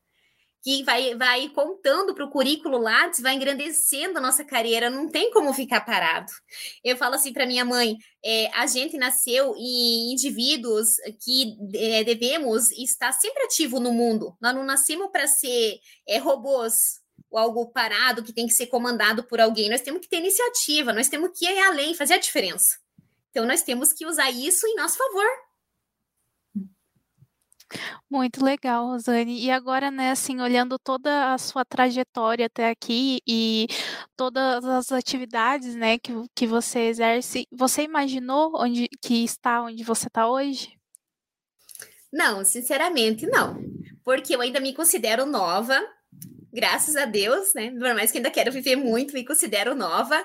Que 0.65 0.85
vai, 0.85 1.15
vai 1.17 1.49
contando 1.49 2.15
para 2.15 2.25
o 2.25 2.31
currículo 2.31 2.79
lá, 2.79 3.11
vai 3.21 3.35
engrandecendo 3.35 4.19
a 4.19 4.21
nossa 4.21 4.45
carreira, 4.45 4.89
não 4.89 5.09
tem 5.09 5.31
como 5.33 5.53
ficar 5.53 5.81
parado. 5.81 6.31
Eu 6.85 6.97
falo 6.97 7.17
assim 7.17 7.33
para 7.33 7.47
minha 7.47 7.65
mãe: 7.65 7.97
é, 8.25 8.49
a 8.55 8.67
gente 8.67 8.97
nasceu 8.97 9.55
em 9.57 10.13
indivíduos 10.13 10.97
que 11.25 11.57
é, 11.75 12.05
devemos 12.05 12.71
estar 12.73 13.13
sempre 13.13 13.43
ativo 13.45 13.81
no 13.81 13.93
mundo. 13.93 14.37
Nós 14.41 14.55
não 14.55 14.65
nascemos 14.65 15.11
para 15.11 15.27
ser 15.27 15.81
é, 16.07 16.19
robôs, 16.19 17.02
ou 17.33 17.39
algo 17.39 17.67
parado 17.73 18.23
que 18.23 18.33
tem 18.33 18.47
que 18.47 18.53
ser 18.53 18.67
comandado 18.67 19.25
por 19.25 19.41
alguém. 19.41 19.71
Nós 19.71 19.81
temos 19.81 20.03
que 20.03 20.09
ter 20.09 20.19
iniciativa, 20.19 20.93
nós 20.93 21.09
temos 21.09 21.31
que 21.37 21.47
ir 21.47 21.59
além, 21.61 21.95
fazer 21.95 22.15
a 22.15 22.19
diferença. 22.19 22.77
Então, 23.31 23.47
nós 23.47 23.63
temos 23.63 23.95
que 23.95 24.05
usar 24.05 24.31
isso 24.31 24.67
em 24.67 24.77
nosso 24.77 24.99
favor. 24.99 25.27
Muito 28.11 28.45
legal, 28.45 28.87
Rosane. 28.89 29.43
E 29.43 29.51
agora, 29.51 29.91
né, 29.91 30.11
assim, 30.11 30.43
olhando 30.43 30.79
toda 30.79 31.33
a 31.33 31.39
sua 31.39 31.65
trajetória 31.65 32.45
até 32.45 32.69
aqui 32.69 33.23
e 33.27 33.67
todas 34.15 34.63
as 34.67 34.93
atividades, 34.93 35.75
né, 35.75 35.99
que, 35.99 36.13
que 36.35 36.47
você 36.47 36.81
exerce, 36.81 37.49
você 37.51 37.83
imaginou 37.85 38.53
onde 38.57 38.91
que 39.01 39.25
está 39.25 39.63
onde 39.63 39.83
você 39.83 40.09
está 40.09 40.29
hoje? 40.29 40.79
Não, 42.13 42.45
sinceramente, 42.45 43.27
não. 43.27 43.57
Porque 44.05 44.37
eu 44.37 44.43
ainda 44.43 44.61
me 44.61 44.75
considero 44.75 45.25
nova, 45.25 45.81
graças 46.53 46.97
a 46.97 47.05
Deus, 47.05 47.55
né? 47.55 47.71
Por 47.71 47.95
mais 47.95 48.11
que 48.11 48.19
ainda 48.19 48.31
quero 48.31 48.53
viver 48.53 48.77
muito, 48.77 49.15
me 49.15 49.25
considero 49.25 49.75
nova 49.75 50.23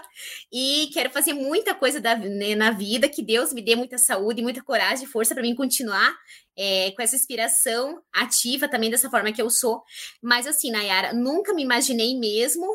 e 0.52 0.90
quero 0.94 1.10
fazer 1.10 1.34
muita 1.34 1.74
coisa 1.74 2.02
da, 2.02 2.16
né, 2.16 2.56
na 2.56 2.72
vida, 2.72 3.08
que 3.08 3.24
Deus 3.24 3.54
me 3.54 3.62
dê 3.62 3.76
muita 3.76 3.98
saúde, 3.98 4.42
muita 4.42 4.62
coragem 4.64 5.06
e 5.06 5.10
força 5.10 5.34
para 5.34 5.44
mim 5.44 5.56
continuar 5.56 6.14
é, 6.58 6.92
com 6.92 7.02
essa 7.02 7.16
inspiração 7.16 8.02
ativa 8.14 8.68
também 8.68 8.90
dessa 8.90 9.10
forma 9.10 9.32
que 9.32 9.42
eu 9.42 9.50
sou. 9.50 9.84
Mas 10.22 10.46
assim, 10.46 10.72
Nayara, 10.72 11.14
nunca 11.14 11.54
me 11.54 11.64
imaginei 11.64 12.18
mesmo 12.18 12.68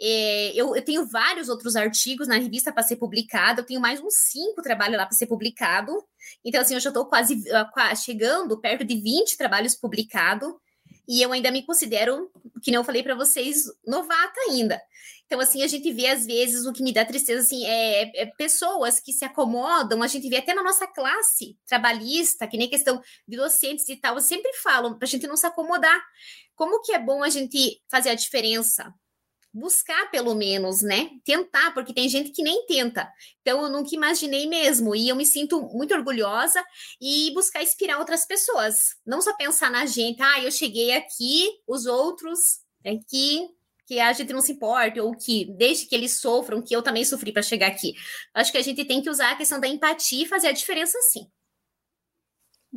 é, 0.00 0.52
eu, 0.54 0.76
eu, 0.76 0.84
tenho 0.84 1.06
vários 1.08 1.48
outros 1.48 1.74
artigos 1.74 2.28
na 2.28 2.36
revista 2.36 2.72
para 2.72 2.84
ser 2.84 2.96
publicado, 2.96 3.60
eu 3.60 3.66
tenho 3.66 3.80
mais 3.80 4.00
uns 4.00 4.14
cinco 4.30 4.62
trabalhos 4.62 4.96
lá 4.96 5.04
para 5.04 5.16
ser 5.16 5.26
publicado. 5.26 5.92
Então, 6.44 6.60
assim, 6.60 6.74
eu 6.74 6.80
já 6.80 6.90
estou 6.90 7.06
quase, 7.06 7.42
quase 7.72 8.04
chegando 8.04 8.60
perto 8.60 8.84
de 8.84 8.94
20 8.94 9.36
trabalhos 9.36 9.74
publicados. 9.74 10.52
E 11.08 11.22
eu 11.22 11.32
ainda 11.32 11.50
me 11.50 11.64
considero, 11.64 12.30
que 12.62 12.70
não 12.70 12.84
falei 12.84 13.02
para 13.02 13.14
vocês, 13.14 13.64
novata 13.86 14.40
ainda. 14.48 14.78
Então, 15.24 15.40
assim, 15.40 15.62
a 15.62 15.66
gente 15.66 15.92
vê 15.92 16.08
às 16.08 16.24
vezes 16.26 16.66
o 16.66 16.72
que 16.72 16.82
me 16.82 16.92
dá 16.92 17.04
tristeza, 17.04 17.42
assim, 17.42 17.66
é, 17.66 18.22
é, 18.22 18.26
pessoas 18.36 19.00
que 19.00 19.12
se 19.12 19.24
acomodam, 19.24 20.02
a 20.02 20.06
gente 20.06 20.28
vê 20.28 20.38
até 20.38 20.54
na 20.54 20.62
nossa 20.62 20.86
classe 20.86 21.56
trabalhista, 21.66 22.46
que 22.46 22.56
nem 22.56 22.68
questão 22.68 23.02
de 23.26 23.36
docentes 23.36 23.88
e 23.88 23.96
tal, 23.96 24.20
sempre 24.20 24.52
falo 24.54 24.98
para 24.98 25.06
a 25.06 25.08
gente 25.08 25.26
não 25.26 25.36
se 25.36 25.46
acomodar. 25.46 25.98
Como 26.54 26.82
que 26.82 26.92
é 26.92 26.98
bom 26.98 27.22
a 27.22 27.28
gente 27.28 27.80
fazer 27.90 28.10
a 28.10 28.14
diferença? 28.14 28.92
Buscar 29.58 30.10
pelo 30.10 30.34
menos, 30.34 30.82
né? 30.82 31.10
Tentar, 31.24 31.72
porque 31.72 31.92
tem 31.92 32.08
gente 32.08 32.30
que 32.30 32.42
nem 32.42 32.66
tenta. 32.66 33.10
Então 33.40 33.62
eu 33.62 33.68
nunca 33.68 33.94
imaginei 33.94 34.46
mesmo 34.46 34.94
e 34.94 35.08
eu 35.08 35.16
me 35.16 35.26
sinto 35.26 35.60
muito 35.72 35.94
orgulhosa 35.94 36.62
e 37.00 37.32
buscar 37.34 37.62
inspirar 37.62 37.98
outras 37.98 38.26
pessoas, 38.26 38.96
não 39.04 39.20
só 39.20 39.34
pensar 39.36 39.70
na 39.70 39.86
gente, 39.86 40.22
ah, 40.22 40.42
eu 40.42 40.50
cheguei 40.50 40.92
aqui, 40.92 41.48
os 41.66 41.86
outros 41.86 42.38
aqui 42.84 43.44
é 43.44 43.58
que 43.88 43.98
a 44.00 44.12
gente 44.12 44.34
não 44.34 44.42
se 44.42 44.52
importa 44.52 45.02
ou 45.02 45.16
que 45.16 45.46
desde 45.56 45.86
que 45.86 45.94
eles 45.94 46.20
sofram, 46.20 46.60
que 46.60 46.76
eu 46.76 46.82
também 46.82 47.06
sofri 47.06 47.32
para 47.32 47.42
chegar 47.42 47.68
aqui. 47.68 47.94
Acho 48.34 48.52
que 48.52 48.58
a 48.58 48.62
gente 48.62 48.84
tem 48.84 49.00
que 49.00 49.08
usar 49.08 49.32
a 49.32 49.36
questão 49.36 49.58
da 49.58 49.66
empatia 49.66 50.24
e 50.24 50.28
fazer 50.28 50.48
a 50.48 50.52
diferença 50.52 50.98
sim. 51.10 51.26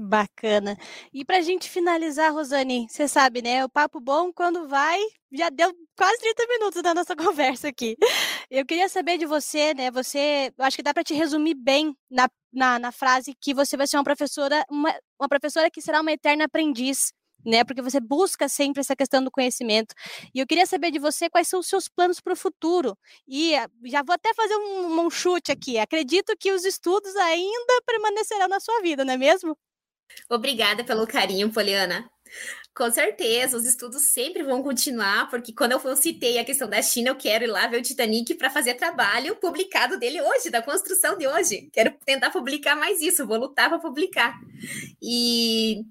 Bacana. 0.03 0.75
E 1.13 1.23
para 1.23 1.37
a 1.37 1.41
gente 1.41 1.69
finalizar, 1.69 2.33
Rosane, 2.33 2.87
você 2.89 3.07
sabe, 3.07 3.41
né? 3.41 3.63
O 3.63 3.69
papo 3.69 3.99
bom, 3.99 4.33
quando 4.33 4.67
vai, 4.67 4.99
já 5.31 5.47
deu 5.49 5.71
quase 5.95 6.17
30 6.19 6.47
minutos 6.47 6.81
da 6.81 6.93
nossa 6.93 7.15
conversa 7.15 7.67
aqui. 7.67 7.95
Eu 8.49 8.65
queria 8.65 8.89
saber 8.89 9.19
de 9.19 9.27
você, 9.27 9.75
né? 9.75 9.91
Você, 9.91 10.51
acho 10.57 10.75
que 10.75 10.81
dá 10.83 10.91
para 10.91 11.03
te 11.03 11.13
resumir 11.13 11.53
bem 11.53 11.95
na, 12.09 12.27
na, 12.51 12.79
na, 12.79 12.91
frase 12.91 13.35
que 13.39 13.53
você 13.53 13.77
vai 13.77 13.85
ser 13.85 13.97
uma 13.97 14.03
professora, 14.03 14.65
uma, 14.71 14.91
uma 15.19 15.29
professora 15.29 15.69
que 15.69 15.81
será 15.81 16.01
uma 16.01 16.11
eterna 16.11 16.45
aprendiz. 16.45 17.13
Né, 17.43 17.63
porque 17.63 17.81
você 17.81 17.99
busca 17.99 18.47
sempre 18.47 18.81
essa 18.81 18.95
questão 18.95 19.23
do 19.23 19.31
conhecimento. 19.31 19.95
E 20.31 20.39
eu 20.39 20.45
queria 20.45 20.67
saber 20.67 20.91
de 20.91 20.99
você 20.99 21.27
quais 21.27 21.47
são 21.47 21.59
os 21.59 21.65
seus 21.67 21.87
planos 21.89 22.19
para 22.21 22.33
o 22.33 22.35
futuro. 22.35 22.95
E 23.27 23.55
ah, 23.55 23.67
já 23.85 24.03
vou 24.03 24.13
até 24.13 24.31
fazer 24.35 24.55
um, 24.55 25.07
um 25.07 25.09
chute 25.09 25.51
aqui. 25.51 25.79
Acredito 25.79 26.37
que 26.39 26.51
os 26.51 26.63
estudos 26.65 27.15
ainda 27.15 27.81
permanecerão 27.83 28.47
na 28.47 28.59
sua 28.59 28.79
vida, 28.81 29.03
não 29.03 29.15
é 29.15 29.17
mesmo? 29.17 29.57
Obrigada 30.29 30.83
pelo 30.83 31.07
carinho, 31.07 31.51
Poliana. 31.51 32.09
Com 32.73 32.89
certeza, 32.89 33.57
os 33.57 33.65
estudos 33.65 34.01
sempre 34.03 34.43
vão 34.43 34.63
continuar, 34.63 35.29
porque 35.29 35.51
quando 35.53 35.73
eu 35.73 35.95
citei 35.97 36.39
a 36.39 36.45
questão 36.45 36.69
da 36.69 36.81
China, 36.81 37.09
eu 37.09 37.17
quero 37.17 37.43
ir 37.43 37.47
lá 37.47 37.67
ver 37.67 37.79
o 37.79 37.83
Titanic 37.83 38.33
para 38.35 38.49
fazer 38.49 38.75
trabalho 38.75 39.35
publicado 39.35 39.99
dele 39.99 40.21
hoje, 40.21 40.49
da 40.49 40.61
construção 40.61 41.17
de 41.17 41.27
hoje. 41.27 41.69
Quero 41.73 41.93
tentar 42.05 42.29
publicar 42.29 42.75
mais 42.75 43.01
isso, 43.01 43.27
vou 43.27 43.37
lutar 43.37 43.69
para 43.69 43.77
publicar. 43.77 44.39
E, 45.01 45.83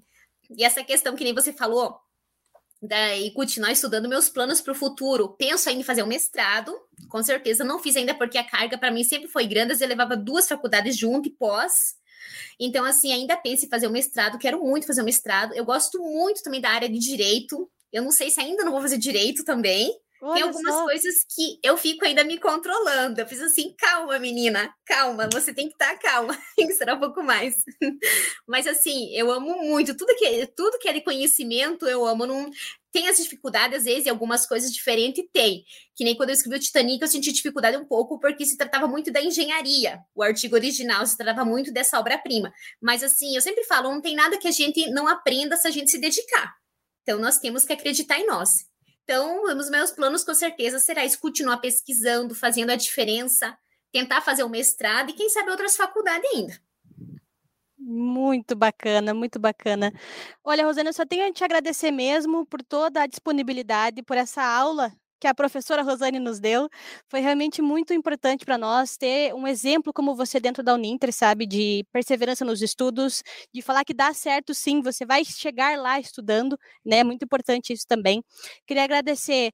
e 0.57 0.63
essa 0.63 0.83
questão 0.83 1.15
que 1.15 1.23
nem 1.23 1.35
você 1.35 1.53
falou, 1.53 1.99
da, 2.81 3.15
e 3.15 3.29
continuar 3.31 3.71
estudando 3.71 4.09
meus 4.09 4.27
planos 4.27 4.59
para 4.59 4.71
o 4.71 4.75
futuro. 4.75 5.29
Penso 5.37 5.69
ainda 5.69 5.81
em 5.81 5.85
fazer 5.85 6.01
um 6.01 6.07
mestrado, 6.07 6.75
com 7.09 7.21
certeza 7.21 7.63
não 7.63 7.77
fiz 7.77 7.95
ainda 7.95 8.15
porque 8.15 8.37
a 8.39 8.43
carga 8.43 8.77
para 8.77 8.89
mim 8.89 9.03
sempre 9.03 9.27
foi 9.27 9.45
grande, 9.45 9.79
eu 9.79 9.87
levava 9.87 10.17
duas 10.17 10.47
faculdades 10.47 10.97
junto 10.97 11.27
e 11.27 11.31
pós. 11.31 11.95
Então, 12.59 12.85
assim, 12.85 13.11
ainda 13.11 13.37
penso 13.37 13.65
em 13.65 13.69
fazer 13.69 13.87
o 13.87 13.91
mestrado, 13.91 14.37
quero 14.37 14.63
muito 14.63 14.87
fazer 14.87 15.01
o 15.01 15.05
mestrado. 15.05 15.53
Eu 15.53 15.65
gosto 15.65 15.99
muito 15.99 16.43
também 16.43 16.61
da 16.61 16.69
área 16.69 16.89
de 16.89 16.99
direito. 16.99 17.69
Eu 17.91 18.03
não 18.03 18.11
sei 18.11 18.29
se 18.29 18.39
ainda 18.39 18.63
não 18.63 18.71
vou 18.71 18.81
fazer 18.81 18.97
direito 18.97 19.43
também. 19.43 19.93
Olha 20.21 20.35
Tem 20.35 20.43
algumas 20.43 20.75
só. 20.75 20.83
coisas 20.83 21.15
que 21.33 21.59
eu 21.63 21.75
fico 21.75 22.05
ainda 22.05 22.23
me 22.23 22.37
controlando. 22.37 23.19
Eu 23.19 23.27
fiz 23.27 23.41
assim, 23.41 23.73
calma, 23.75 24.19
menina, 24.19 24.71
calma, 24.85 25.27
você 25.33 25.51
tem 25.51 25.67
que 25.67 25.73
estar 25.73 25.93
tá 25.93 25.97
calma, 25.97 26.37
tem 26.55 26.67
que 26.67 26.73
ser 26.73 26.93
um 26.93 26.99
pouco 26.99 27.23
mais. 27.23 27.55
Mas 28.47 28.67
assim, 28.67 29.11
eu 29.15 29.31
amo 29.31 29.63
muito 29.63 29.97
tudo 29.97 30.15
que 30.15 30.45
tudo 30.55 30.77
que 30.77 30.87
é 30.87 30.93
de 30.93 31.01
conhecimento, 31.01 31.87
eu 31.87 32.05
amo. 32.05 32.27
Não, 32.27 32.51
tem 32.91 33.07
as 33.07 33.17
dificuldades, 33.17 33.79
às 33.79 33.85
vezes, 33.85 34.05
e 34.05 34.09
algumas 34.09 34.45
coisas 34.45 34.71
diferentes 34.71 35.25
tem. 35.33 35.63
Que 35.95 36.03
nem 36.03 36.15
quando 36.15 36.29
eu 36.29 36.33
escrevi 36.33 36.57
o 36.57 36.59
Titanic, 36.59 37.01
eu 37.01 37.07
senti 37.07 37.31
dificuldade 37.31 37.77
um 37.77 37.85
pouco, 37.85 38.19
porque 38.19 38.45
se 38.45 38.57
tratava 38.57 38.87
muito 38.87 39.11
da 39.11 39.21
engenharia. 39.21 39.99
O 40.13 40.21
artigo 40.21 40.55
original 40.55 41.05
se 41.07 41.17
tratava 41.17 41.43
muito 41.43 41.71
dessa 41.71 41.97
obra-prima. 41.99 42.53
Mas, 42.79 43.01
assim, 43.01 43.35
eu 43.35 43.41
sempre 43.41 43.63
falo, 43.63 43.89
não 43.89 44.01
tem 44.01 44.15
nada 44.15 44.37
que 44.37 44.47
a 44.47 44.51
gente 44.51 44.87
não 44.91 45.07
aprenda 45.07 45.55
se 45.57 45.67
a 45.67 45.71
gente 45.71 45.89
se 45.89 45.97
dedicar. 45.97 46.53
Então, 47.01 47.17
nós 47.17 47.39
temos 47.39 47.65
que 47.65 47.73
acreditar 47.73 48.19
em 48.19 48.27
nós. 48.27 48.70
Então, 49.11 49.43
os 49.43 49.69
meus 49.69 49.91
planos, 49.91 50.23
com 50.23 50.33
certeza, 50.33 50.79
será 50.79 51.03
isso, 51.03 51.19
continuar 51.19 51.57
pesquisando, 51.57 52.33
fazendo 52.33 52.69
a 52.69 52.77
diferença, 52.77 53.57
tentar 53.91 54.21
fazer 54.21 54.41
o 54.41 54.47
mestrado 54.47 55.09
e, 55.09 55.13
quem 55.13 55.27
sabe, 55.27 55.51
outras 55.51 55.75
faculdades 55.75 56.31
ainda. 56.33 56.57
Muito 57.77 58.55
bacana, 58.55 59.13
muito 59.13 59.37
bacana. 59.37 59.91
Olha, 60.41 60.63
Rosana, 60.63 60.91
eu 60.91 60.93
só 60.93 61.05
tenho 61.05 61.27
a 61.27 61.33
te 61.33 61.43
agradecer 61.43 61.91
mesmo 61.91 62.45
por 62.45 62.63
toda 62.63 63.01
a 63.01 63.05
disponibilidade, 63.05 64.01
por 64.01 64.15
essa 64.15 64.41
aula 64.41 64.93
que 65.21 65.27
a 65.27 65.35
professora 65.35 65.83
Rosane 65.83 66.19
nos 66.19 66.39
deu. 66.39 66.67
Foi 67.07 67.19
realmente 67.19 67.61
muito 67.61 67.93
importante 67.93 68.43
para 68.43 68.57
nós 68.57 68.97
ter 68.97 69.33
um 69.35 69.47
exemplo 69.47 69.93
como 69.93 70.15
você 70.15 70.39
dentro 70.39 70.63
da 70.63 70.73
Uninter, 70.73 71.13
sabe, 71.13 71.45
de 71.45 71.85
perseverança 71.93 72.43
nos 72.43 72.61
estudos, 72.61 73.23
de 73.53 73.61
falar 73.61 73.85
que 73.85 73.93
dá 73.93 74.13
certo 74.13 74.53
sim, 74.55 74.81
você 74.81 75.05
vai 75.05 75.23
chegar 75.23 75.77
lá 75.77 75.99
estudando, 75.99 76.57
né? 76.83 77.03
Muito 77.03 77.23
importante 77.23 77.71
isso 77.71 77.85
também. 77.87 78.23
Queria 78.65 78.83
agradecer 78.83 79.51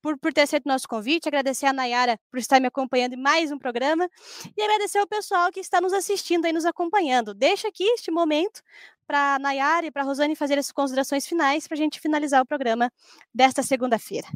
por, 0.00 0.18
por 0.18 0.32
ter 0.32 0.42
aceito 0.42 0.64
o 0.66 0.68
nosso 0.68 0.88
convite, 0.88 1.28
agradecer 1.28 1.66
a 1.66 1.72
Nayara 1.72 2.18
por 2.30 2.38
estar 2.38 2.58
me 2.60 2.66
acompanhando 2.68 3.14
em 3.14 3.20
mais 3.20 3.52
um 3.52 3.58
programa 3.58 4.08
e 4.56 4.62
agradecer 4.62 4.98
ao 4.98 5.06
pessoal 5.06 5.50
que 5.52 5.60
está 5.60 5.80
nos 5.80 5.92
assistindo 5.92 6.46
e 6.46 6.52
nos 6.52 6.64
acompanhando. 6.64 7.34
Deixa 7.34 7.68
aqui 7.68 7.84
este 7.84 8.10
momento 8.10 8.62
para 9.06 9.34
a 9.34 9.38
Nayara 9.38 9.86
e 9.86 9.90
para 9.90 10.02
a 10.02 10.04
Rosane 10.06 10.34
fazer 10.34 10.58
as 10.58 10.72
considerações 10.72 11.26
finais 11.26 11.66
para 11.68 11.74
a 11.74 11.78
gente 11.78 12.00
finalizar 12.00 12.40
o 12.40 12.46
programa 12.46 12.90
desta 13.34 13.62
segunda-feira. 13.62 14.28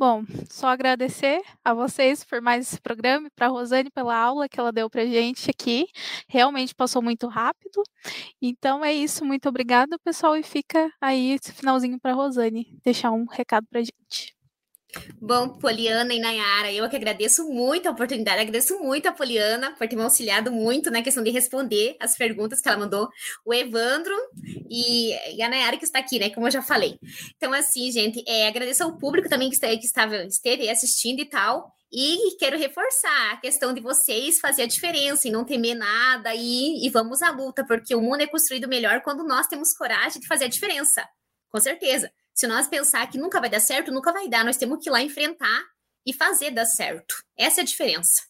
Bom, 0.00 0.24
só 0.48 0.68
agradecer 0.68 1.42
a 1.62 1.74
vocês 1.74 2.24
por 2.24 2.40
mais 2.40 2.66
esse 2.66 2.80
programa 2.80 3.26
e 3.26 3.30
para 3.30 3.48
a 3.48 3.50
Rosane 3.50 3.90
pela 3.90 4.16
aula 4.16 4.48
que 4.48 4.58
ela 4.58 4.72
deu 4.72 4.88
para 4.88 5.04
gente 5.04 5.50
aqui. 5.50 5.86
Realmente 6.26 6.74
passou 6.74 7.02
muito 7.02 7.26
rápido. 7.28 7.82
Então 8.40 8.82
é 8.82 8.94
isso, 8.94 9.26
muito 9.26 9.48
obrigada, 9.50 9.98
pessoal, 9.98 10.36
e 10.36 10.42
fica 10.42 10.90
aí 11.02 11.32
esse 11.32 11.52
finalzinho 11.52 12.00
para 12.00 12.12
a 12.12 12.14
Rosane 12.14 12.78
deixar 12.82 13.10
um 13.10 13.26
recado 13.26 13.66
para 13.70 13.80
gente. 13.82 14.39
Bom, 15.20 15.50
Poliana 15.50 16.12
e 16.12 16.18
Nayara, 16.18 16.72
eu 16.72 16.88
que 16.88 16.96
agradeço 16.96 17.48
muito 17.48 17.88
a 17.88 17.92
oportunidade, 17.92 18.40
agradeço 18.40 18.78
muito 18.78 19.06
a 19.06 19.12
Poliana 19.12 19.74
por 19.76 19.86
ter 19.86 19.96
me 19.96 20.02
auxiliado 20.02 20.50
muito 20.50 20.90
na 20.90 21.02
questão 21.02 21.22
de 21.22 21.30
responder 21.30 21.96
as 22.00 22.16
perguntas 22.16 22.60
que 22.60 22.68
ela 22.68 22.78
mandou, 22.78 23.08
o 23.44 23.54
Evandro 23.54 24.14
e, 24.68 25.12
e 25.36 25.42
a 25.42 25.48
Nayara 25.48 25.76
que 25.76 25.84
está 25.84 25.98
aqui, 25.98 26.18
né, 26.18 26.30
como 26.30 26.46
eu 26.46 26.50
já 26.50 26.62
falei. 26.62 26.98
Então, 27.36 27.52
assim, 27.52 27.90
gente, 27.92 28.22
é, 28.26 28.48
agradeço 28.48 28.82
ao 28.82 28.96
público 28.96 29.28
também 29.28 29.48
que, 29.48 29.54
está, 29.54 29.68
que 29.68 29.86
estava, 29.86 30.24
esteve 30.24 30.68
assistindo 30.68 31.20
e 31.20 31.26
tal, 31.26 31.72
e 31.92 32.36
quero 32.38 32.56
reforçar 32.56 33.32
a 33.32 33.36
questão 33.38 33.74
de 33.74 33.80
vocês 33.80 34.38
fazer 34.38 34.62
a 34.62 34.66
diferença 34.66 35.26
e 35.26 35.30
não 35.30 35.44
temer 35.44 35.74
nada 35.74 36.32
e, 36.34 36.86
e 36.86 36.88
vamos 36.88 37.20
à 37.20 37.30
luta, 37.30 37.64
porque 37.66 37.94
o 37.94 38.00
mundo 38.00 38.20
é 38.22 38.26
construído 38.26 38.68
melhor 38.68 39.02
quando 39.02 39.24
nós 39.24 39.48
temos 39.48 39.74
coragem 39.74 40.20
de 40.20 40.28
fazer 40.28 40.44
a 40.44 40.48
diferença, 40.48 41.04
com 41.50 41.60
certeza. 41.60 42.10
Se 42.40 42.46
nós 42.46 42.66
pensar 42.66 43.06
que 43.10 43.18
nunca 43.18 43.38
vai 43.38 43.50
dar 43.50 43.60
certo, 43.60 43.92
nunca 43.92 44.14
vai 44.14 44.26
dar. 44.26 44.42
Nós 44.42 44.56
temos 44.56 44.82
que 44.82 44.88
ir 44.88 44.92
lá 44.92 45.02
enfrentar 45.02 45.62
e 46.06 46.12
fazer 46.14 46.50
dar 46.50 46.64
certo. 46.64 47.22
Essa 47.36 47.60
é 47.60 47.62
a 47.62 47.66
diferença. 47.66 48.22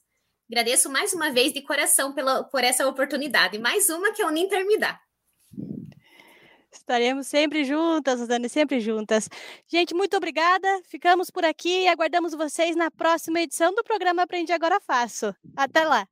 Agradeço 0.51 0.91
mais 0.91 1.13
uma 1.13 1.31
vez 1.31 1.53
de 1.53 1.63
coração 1.63 2.13
pela, 2.13 2.43
por 2.43 2.65
essa 2.65 2.89
oportunidade. 2.89 3.57
Mais 3.61 3.89
uma 3.89 4.13
que 4.13 4.21
a 4.21 4.27
Uninter 4.27 4.67
me 4.67 4.77
dá. 4.79 5.01
Estaremos 6.73 7.29
sempre 7.29 7.63
juntas, 7.63 8.27
Dani, 8.27 8.49
sempre 8.49 8.81
juntas. 8.81 9.29
Gente, 9.69 9.95
muito 9.95 10.17
obrigada. 10.17 10.67
Ficamos 10.87 11.31
por 11.31 11.45
aqui 11.45 11.85
e 11.85 11.87
aguardamos 11.87 12.35
vocês 12.35 12.75
na 12.75 12.91
próxima 12.91 13.41
edição 13.41 13.73
do 13.73 13.85
programa 13.85 14.23
Aprendi 14.23 14.53
Agora 14.53 14.81
Faço. 14.81 15.33
Até 15.57 15.85
lá! 15.85 16.09